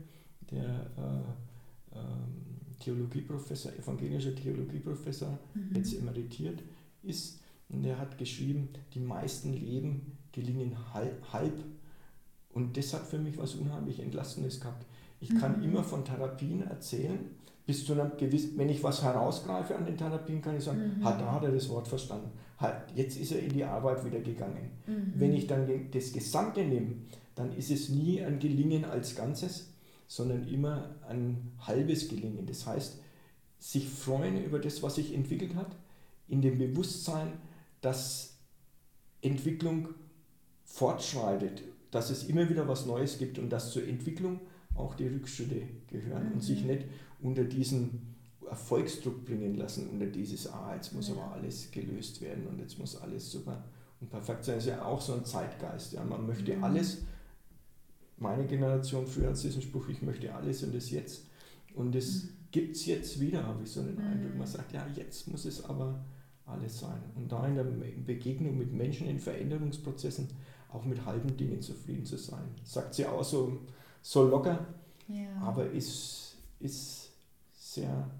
[0.50, 2.47] der äh, ähm,
[2.88, 5.76] Theologieprofessor, evangelischer Theologieprofessor, mhm.
[5.76, 6.62] jetzt emeritiert
[7.02, 7.40] ist.
[7.68, 11.64] Und er hat geschrieben, die meisten Leben gelingen halb, halb.
[12.54, 14.86] Und das hat für mich was unheimlich Entlastendes gehabt.
[15.20, 15.38] Ich mhm.
[15.38, 17.18] kann immer von Therapien erzählen,
[17.66, 21.04] bis zu einem gewissen, wenn ich was herausgreife an den Therapien, kann ich sagen, mhm.
[21.04, 22.30] hat, da hat er das Wort verstanden.
[22.56, 24.70] Hat, jetzt ist er in die Arbeit wieder gegangen.
[24.86, 25.12] Mhm.
[25.16, 26.94] Wenn ich dann das Gesamte nehme,
[27.34, 29.68] dann ist es nie ein Gelingen als Ganzes,
[30.08, 32.46] sondern immer ein halbes Gelingen.
[32.46, 32.98] Das heißt,
[33.60, 35.76] sich freuen über das, was sich entwickelt hat,
[36.26, 37.32] in dem Bewusstsein,
[37.80, 38.38] dass
[39.22, 39.88] Entwicklung
[40.64, 44.40] fortschreitet, dass es immer wieder was Neues gibt und dass zur Entwicklung
[44.74, 46.32] auch die Rückschritte gehören mhm.
[46.34, 46.68] und sich mhm.
[46.68, 46.84] nicht
[47.20, 48.14] unter diesen
[48.48, 52.96] Erfolgsdruck bringen lassen, unter dieses, ah, jetzt muss aber alles gelöst werden und jetzt muss
[52.96, 53.64] alles super
[54.00, 54.56] und perfekt sein.
[54.56, 55.92] Das ist ja auch so ein Zeitgeist.
[55.92, 56.04] Ja.
[56.04, 56.98] Man möchte alles
[58.18, 61.26] meine Generation früher hat diesen Spruch, ich möchte alles und das jetzt.
[61.74, 62.28] Und das mhm.
[62.50, 64.32] gibt es jetzt wieder, habe ich so den Eindruck.
[64.32, 64.52] Man mhm.
[64.52, 66.04] sagt, ja, jetzt muss es aber
[66.46, 67.00] alles sein.
[67.14, 70.28] Und da in der Begegnung mit Menschen in Veränderungsprozessen
[70.72, 72.44] auch mit halben Dingen zufrieden zu sein.
[72.64, 73.60] Sagt sie auch so,
[74.02, 74.66] so locker,
[75.08, 75.40] ja.
[75.40, 77.10] aber ist, ist
[77.54, 78.10] sehr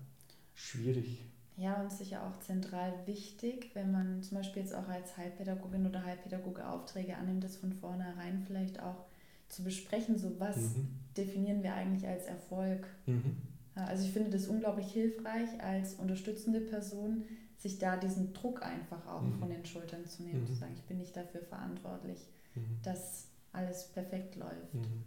[0.55, 1.25] schwierig.
[1.57, 6.05] Ja, und sicher auch zentral wichtig, wenn man zum Beispiel jetzt auch als Heilpädagogin oder
[6.05, 9.08] Heilpädagoge Aufträge annimmt, das von vornherein vielleicht auch
[9.49, 10.89] zu besprechen, so was mhm.
[11.17, 12.87] definieren wir eigentlich als Erfolg.
[13.07, 13.37] Mhm.
[13.75, 17.25] Also ich finde das unglaublich hilfreich als unterstützende Person,
[17.57, 19.39] sich da diesen Druck einfach auch mhm.
[19.39, 20.57] von den Schultern zu nehmen, zu mhm.
[20.57, 22.19] sagen, ich bin nicht dafür verantwortlich,
[22.55, 22.79] mhm.
[22.83, 24.75] dass alles perfekt läuft.
[24.75, 25.05] Mhm.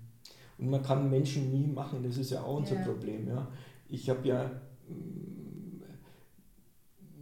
[0.58, 2.84] Und man kann Menschen nie machen, das ist ja auch unser ja.
[2.84, 3.28] Problem.
[3.28, 3.48] Ja.
[3.90, 4.52] Ich habe ja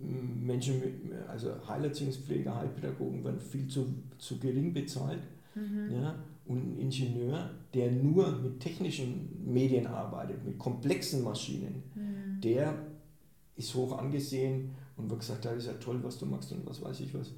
[0.01, 5.22] mm, Menschen, mit, also Heilerziehungspfleger, Heilpädagogen werden viel zu, zu gering bezahlt.
[5.91, 6.15] Ja
[6.50, 12.41] Und ein Ingenieur, der nur mit technischen Medien arbeitet, mit komplexen Maschinen, mhm.
[12.41, 12.74] der
[13.56, 16.82] ist hoch angesehen und wird gesagt, das ist ja toll, was du machst und was
[16.82, 17.34] weiß ich was.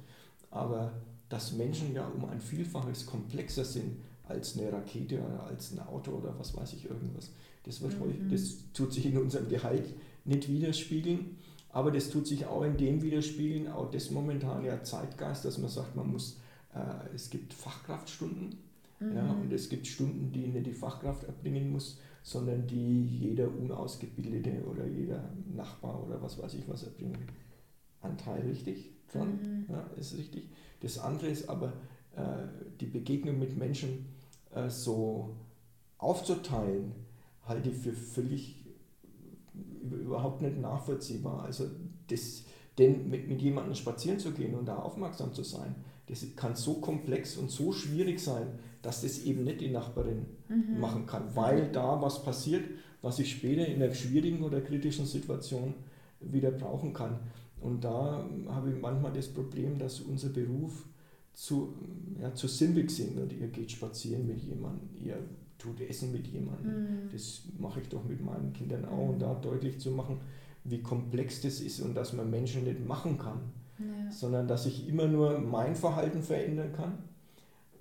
[0.50, 0.94] Aber
[1.28, 6.12] dass Menschen ja um ein Vielfaches komplexer sind als eine Rakete oder als ein Auto
[6.12, 7.32] oder was weiß ich irgendwas.
[7.64, 8.04] Das, wird mhm.
[8.04, 9.92] häufig, das tut sich in unserem Gehalt
[10.24, 11.36] nicht widerspiegeln,
[11.68, 15.68] aber das tut sich auch in dem widerspiegeln, auch das momentan ja Zeitgeist, dass man
[15.68, 16.40] sagt, man muss,
[16.74, 18.71] äh, es gibt Fachkraftstunden
[19.10, 19.16] mhm.
[19.16, 24.64] ja, und es gibt Stunden, die nicht die Fachkraft erbringen muss, sondern die jeder Unausgebildete
[24.64, 27.18] oder jeder Nachbar oder was weiß ich was erbringen.
[28.00, 29.72] Anteil richtig dran, mhm.
[29.72, 30.48] ja, ist richtig.
[30.80, 31.72] Das andere ist aber
[32.16, 32.46] äh,
[32.80, 34.06] die Begegnung mit Menschen
[34.54, 35.36] äh, so
[35.98, 36.92] aufzuteilen,
[37.44, 38.64] halte ich für völlig
[39.82, 41.42] überhaupt nicht nachvollziehbar.
[41.44, 41.66] Also
[42.08, 42.44] das,
[42.78, 45.74] denn mit, mit jemandem spazieren zu gehen und da aufmerksam zu sein,
[46.06, 50.80] das kann so komplex und so schwierig sein, dass das eben nicht die Nachbarin mhm.
[50.80, 52.64] machen kann, weil da was passiert,
[53.00, 55.74] was ich später in einer schwierigen oder kritischen Situation
[56.20, 57.18] wieder brauchen kann.
[57.60, 60.84] Und da habe ich manchmal das Problem, dass unser Beruf
[61.32, 61.74] zu,
[62.20, 65.16] ja, zu simpel sind und ihr geht spazieren mit jemandem, ihr
[65.58, 66.72] tut Essen mit jemandem.
[66.72, 67.10] Mhm.
[67.12, 69.10] Das mache ich doch mit meinen Kindern auch.
[69.10, 70.20] Und da deutlich zu machen,
[70.64, 73.40] wie komplex das ist und dass man Menschen nicht machen kann,
[73.78, 74.10] ja.
[74.10, 76.98] sondern dass ich immer nur mein Verhalten verändern kann.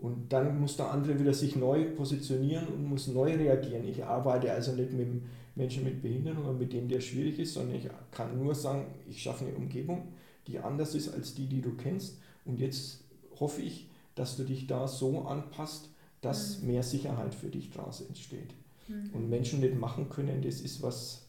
[0.01, 3.87] Und dann muss der andere wieder sich neu positionieren und muss neu reagieren.
[3.87, 5.07] Ich arbeite also nicht mit
[5.55, 9.21] Menschen mit Behinderung oder mit dem, der schwierig ist, sondern ich kann nur sagen, ich
[9.21, 10.07] schaffe eine Umgebung,
[10.47, 12.17] die anders ist als die, die du kennst.
[12.45, 13.03] Und jetzt
[13.39, 15.89] hoffe ich, dass du dich da so anpasst,
[16.21, 16.67] dass mhm.
[16.67, 18.53] mehr Sicherheit für dich daraus entsteht.
[18.87, 19.11] Mhm.
[19.13, 21.27] Und Menschen nicht machen können, das ist was,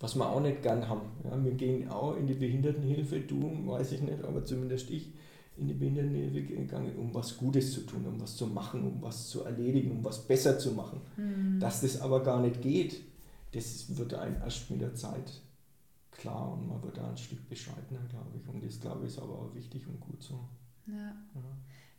[0.00, 1.10] was wir auch nicht gern haben.
[1.24, 5.12] Ja, wir gehen auch in die Behindertenhilfe, du weiß ich nicht, aber zumindest ich
[5.58, 9.28] in die Behindertenhilfe gegangen, um was Gutes zu tun, um was zu machen, um was
[9.28, 11.00] zu erledigen, um was besser zu machen.
[11.16, 11.58] Mhm.
[11.60, 13.00] Dass das aber gar nicht geht,
[13.52, 15.40] das wird einem erst mit der Zeit
[16.12, 18.48] klar und man wird da ein Stück bescheidener, glaube ich.
[18.48, 20.38] Und das, glaube ich, ist aber auch wichtig und gut so.
[20.86, 20.94] Ja.
[21.34, 21.42] ja.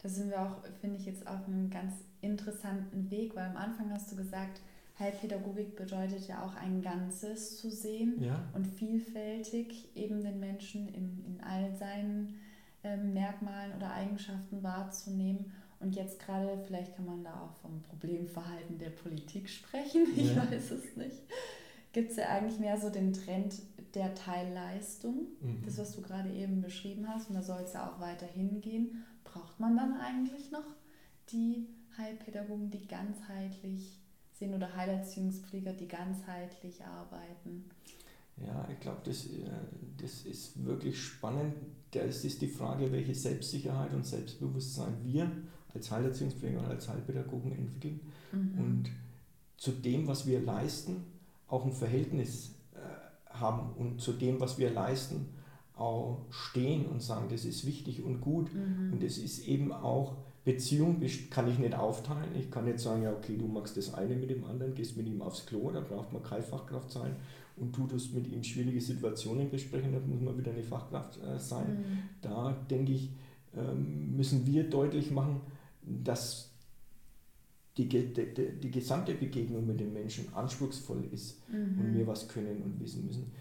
[0.01, 3.91] Da sind wir auch, finde ich, jetzt auf einem ganz interessanten Weg, weil am Anfang
[3.91, 4.61] hast du gesagt,
[4.97, 8.49] Heilpädagogik bedeutet ja auch ein Ganzes zu sehen ja.
[8.53, 12.35] und vielfältig eben den Menschen in, in all seinen
[12.83, 15.51] ähm, Merkmalen oder Eigenschaften wahrzunehmen.
[15.79, 20.51] Und jetzt gerade, vielleicht kann man da auch vom Problemverhalten der Politik sprechen, ich ja.
[20.51, 21.23] weiß es nicht.
[21.93, 23.61] Gibt es ja eigentlich mehr so den Trend
[23.95, 25.63] der Teilleistung, mhm.
[25.65, 29.03] das, was du gerade eben beschrieben hast, und da soll es ja auch weiterhin gehen
[29.31, 30.65] braucht man dann eigentlich noch
[31.31, 31.67] die
[31.97, 33.99] Heilpädagogen, die ganzheitlich
[34.33, 37.69] sind oder Heilerziehungspfleger, die ganzheitlich arbeiten?
[38.37, 39.49] Ja, ich glaube, das, äh,
[39.97, 41.53] das ist wirklich spannend.
[41.91, 45.31] Das ist die Frage, welche Selbstsicherheit und Selbstbewusstsein wir
[45.73, 47.99] als Heilerziehungspfleger und als Heilpädagogen entwickeln
[48.31, 48.59] mhm.
[48.59, 48.89] und
[49.57, 51.03] zu dem, was wir leisten,
[51.47, 55.27] auch ein Verhältnis äh, haben und zu dem, was wir leisten,
[55.75, 58.53] auch stehen und sagen, das ist wichtig und gut.
[58.53, 58.93] Mhm.
[58.93, 60.17] Und es ist eben auch,
[60.53, 62.35] Beziehung kann ich nicht aufteilen.
[62.37, 65.07] Ich kann nicht sagen, ja, okay, du machst das eine mit dem anderen, gehst mit
[65.07, 67.15] ihm aufs Klo, da braucht man keine Fachkraft sein.
[67.55, 71.37] Und du tust mit ihm schwierige Situationen besprechen, da muss man wieder eine Fachkraft äh,
[71.37, 71.67] sein.
[71.67, 71.97] Mhm.
[72.21, 73.11] Da denke ich,
[73.55, 75.41] ähm, müssen wir deutlich machen,
[75.83, 76.51] dass
[77.77, 78.11] die, die,
[78.61, 81.79] die, gesamte Begegnung mit dem Menschen anspruchsvoll ist mhm.
[81.79, 83.31] und wir was können und wissen müssen.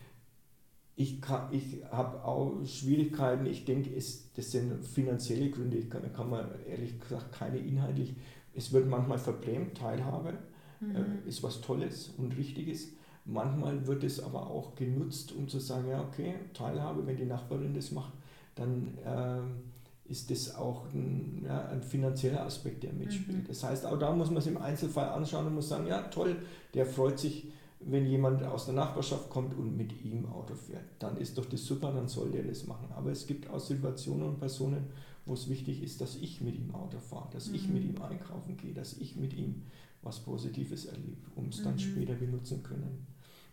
[1.01, 1.21] Ich,
[1.53, 6.49] ich habe auch Schwierigkeiten, ich denke, es, das sind finanzielle Gründe, ich kann, kann man
[6.69, 8.17] ehrlich gesagt keine inhaltlich.
[8.53, 10.35] Es wird manchmal verblämt, Teilhabe
[10.81, 10.97] mhm.
[10.97, 12.89] äh, ist was Tolles und Richtiges.
[13.25, 17.75] Manchmal wird es aber auch genutzt, um zu sagen, ja, okay, Teilhabe, wenn die Nachbarin
[17.75, 18.15] das macht,
[18.57, 23.45] dann äh, ist das auch ein, ja, ein, finanzieller Aspekt, der mitspielt.
[23.45, 23.47] Mhm.
[23.47, 26.39] Das heißt, auch da muss man es im Einzelfall anschauen und muss sagen, ja, toll,
[26.75, 31.17] der freut sich wenn jemand aus der Nachbarschaft kommt und mit ihm Auto fährt, dann
[31.17, 32.89] ist doch das super, dann soll der das machen.
[32.95, 34.87] Aber es gibt auch Situationen und Personen,
[35.27, 37.55] wo es wichtig ist, dass ich mit ihm Auto fahre, dass mhm.
[37.55, 39.63] ich mit ihm einkaufen gehe, dass ich mit ihm
[40.03, 41.79] was Positives erlebe, um es dann mhm.
[41.79, 43.07] später benutzen können.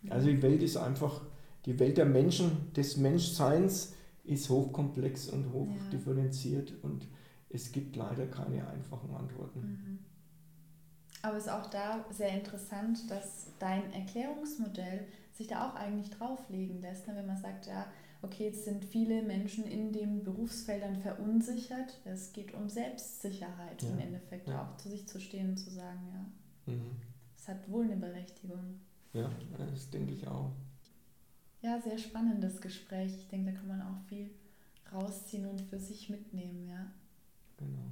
[0.08, 1.22] Also die Welt ist einfach,
[1.64, 6.76] die Welt der Menschen, des Menschseins ist hochkomplex und hochdifferenziert ja.
[6.82, 7.06] und
[7.48, 9.60] es gibt leider keine einfachen Antworten.
[9.60, 9.98] Mhm.
[11.26, 16.80] Aber es ist auch da sehr interessant, dass dein Erklärungsmodell sich da auch eigentlich drauflegen
[16.80, 17.08] lässt.
[17.08, 17.16] Ne?
[17.16, 17.84] Wenn man sagt, ja,
[18.22, 21.98] okay, jetzt sind viele Menschen in den Berufsfeldern verunsichert.
[22.04, 23.88] Es geht um Selbstsicherheit ja.
[23.88, 24.62] im Endeffekt, ja.
[24.62, 26.92] auch zu sich zu stehen und zu sagen, ja, mhm.
[27.36, 28.78] es hat wohl eine Berechtigung.
[29.12, 30.52] Ja, das denke ich auch.
[31.60, 33.12] Ja, sehr spannendes Gespräch.
[33.16, 34.30] Ich denke, da kann man auch viel
[34.92, 36.86] rausziehen und für sich mitnehmen, ja.
[37.56, 37.82] Genau.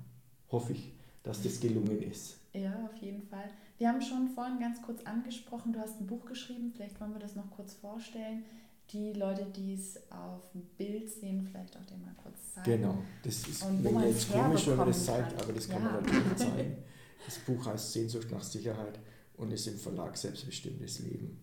[0.53, 0.93] Hoffe ich
[1.25, 2.37] dass das gelungen ist.
[2.53, 3.51] Ja, auf jeden Fall.
[3.79, 7.19] Wir haben schon vorhin ganz kurz angesprochen, du hast ein Buch geschrieben, vielleicht wollen wir
[7.19, 8.45] das noch kurz vorstellen.
[8.91, 12.83] Die Leute, die es auf dem Bild sehen, vielleicht auch den mal kurz zeigen.
[12.83, 15.91] Genau, das ist Und wenn jetzt komisch, wenn man das zeigt, aber das kann Ja.
[15.91, 16.77] man natürlich zeigen.
[17.25, 18.99] Das Buch heißt Sehnsucht nach Sicherheit
[19.39, 21.41] und ist im Verlag Selbstbestimmtes Leben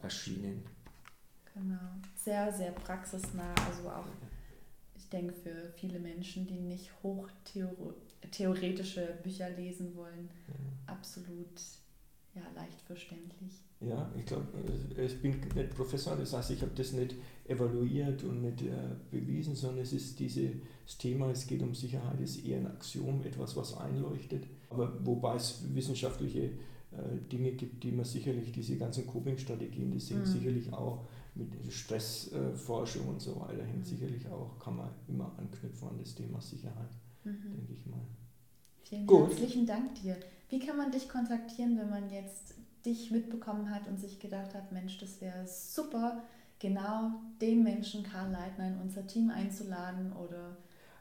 [0.00, 0.62] erschienen.
[1.52, 1.76] Genau.
[2.14, 3.52] Sehr, sehr praxisnah.
[3.68, 4.06] Also auch,
[4.96, 6.92] ich denke, für viele Menschen, die nicht
[8.24, 10.28] hochtheoretische Bücher lesen wollen,
[10.86, 11.60] absolut
[12.34, 13.52] ja, leicht verständlich.
[13.80, 14.46] Ja, ich glaube,
[15.00, 17.14] ich bin nicht Professor, das heißt, ich habe das nicht
[17.46, 18.72] evaluiert und nicht äh,
[19.10, 20.52] bewiesen, sondern es ist dieses
[20.98, 24.46] Thema, es geht um Sicherheit, ist eher ein Axiom, etwas, was einleuchtet.
[24.70, 26.50] Aber wobei es wissenschaftliche äh,
[27.30, 30.26] Dinge gibt, die man sicherlich, diese ganzen Coping-Strategien, die sind Mhm.
[30.26, 31.06] sicherlich auch
[31.36, 33.84] mit Stressforschung und so weiter, hängt Mhm.
[33.84, 36.90] sicherlich auch, kann man immer anknüpfen an das Thema Sicherheit,
[37.28, 37.52] Mhm.
[37.56, 38.00] denke ich mal.
[38.82, 39.30] Vielen Gut.
[39.30, 40.16] herzlichen Dank dir.
[40.48, 42.54] Wie kann man dich kontaktieren, wenn man jetzt
[42.84, 46.22] dich mitbekommen hat und sich gedacht hat, Mensch, das wäre super,
[46.58, 50.56] genau den Menschen Karl Leitner in unser Team einzuladen oder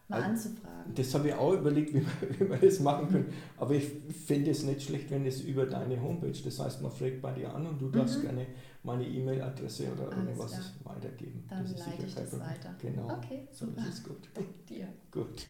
[0.10, 0.94] mal Also, anzufragen?
[0.96, 3.34] Das habe ich auch überlegt, wie wir, wie wir das machen können.
[3.58, 3.86] Aber ich
[4.26, 7.54] fände es nicht schlecht, wenn es über deine Homepage, das heißt, man fragt bei dir
[7.54, 8.22] an und du darfst Mhm.
[8.22, 8.48] gerne
[8.84, 10.62] meine E-Mail-Adresse oder Alles irgendwas klar.
[10.86, 11.44] weitergeben.
[11.50, 12.48] Dann ist leite ich das Problem.
[12.50, 12.76] weiter.
[12.82, 13.82] Genau, Okay, so super.
[13.90, 14.30] ist gut.
[14.34, 14.88] Danke dir.
[15.12, 15.46] Gut.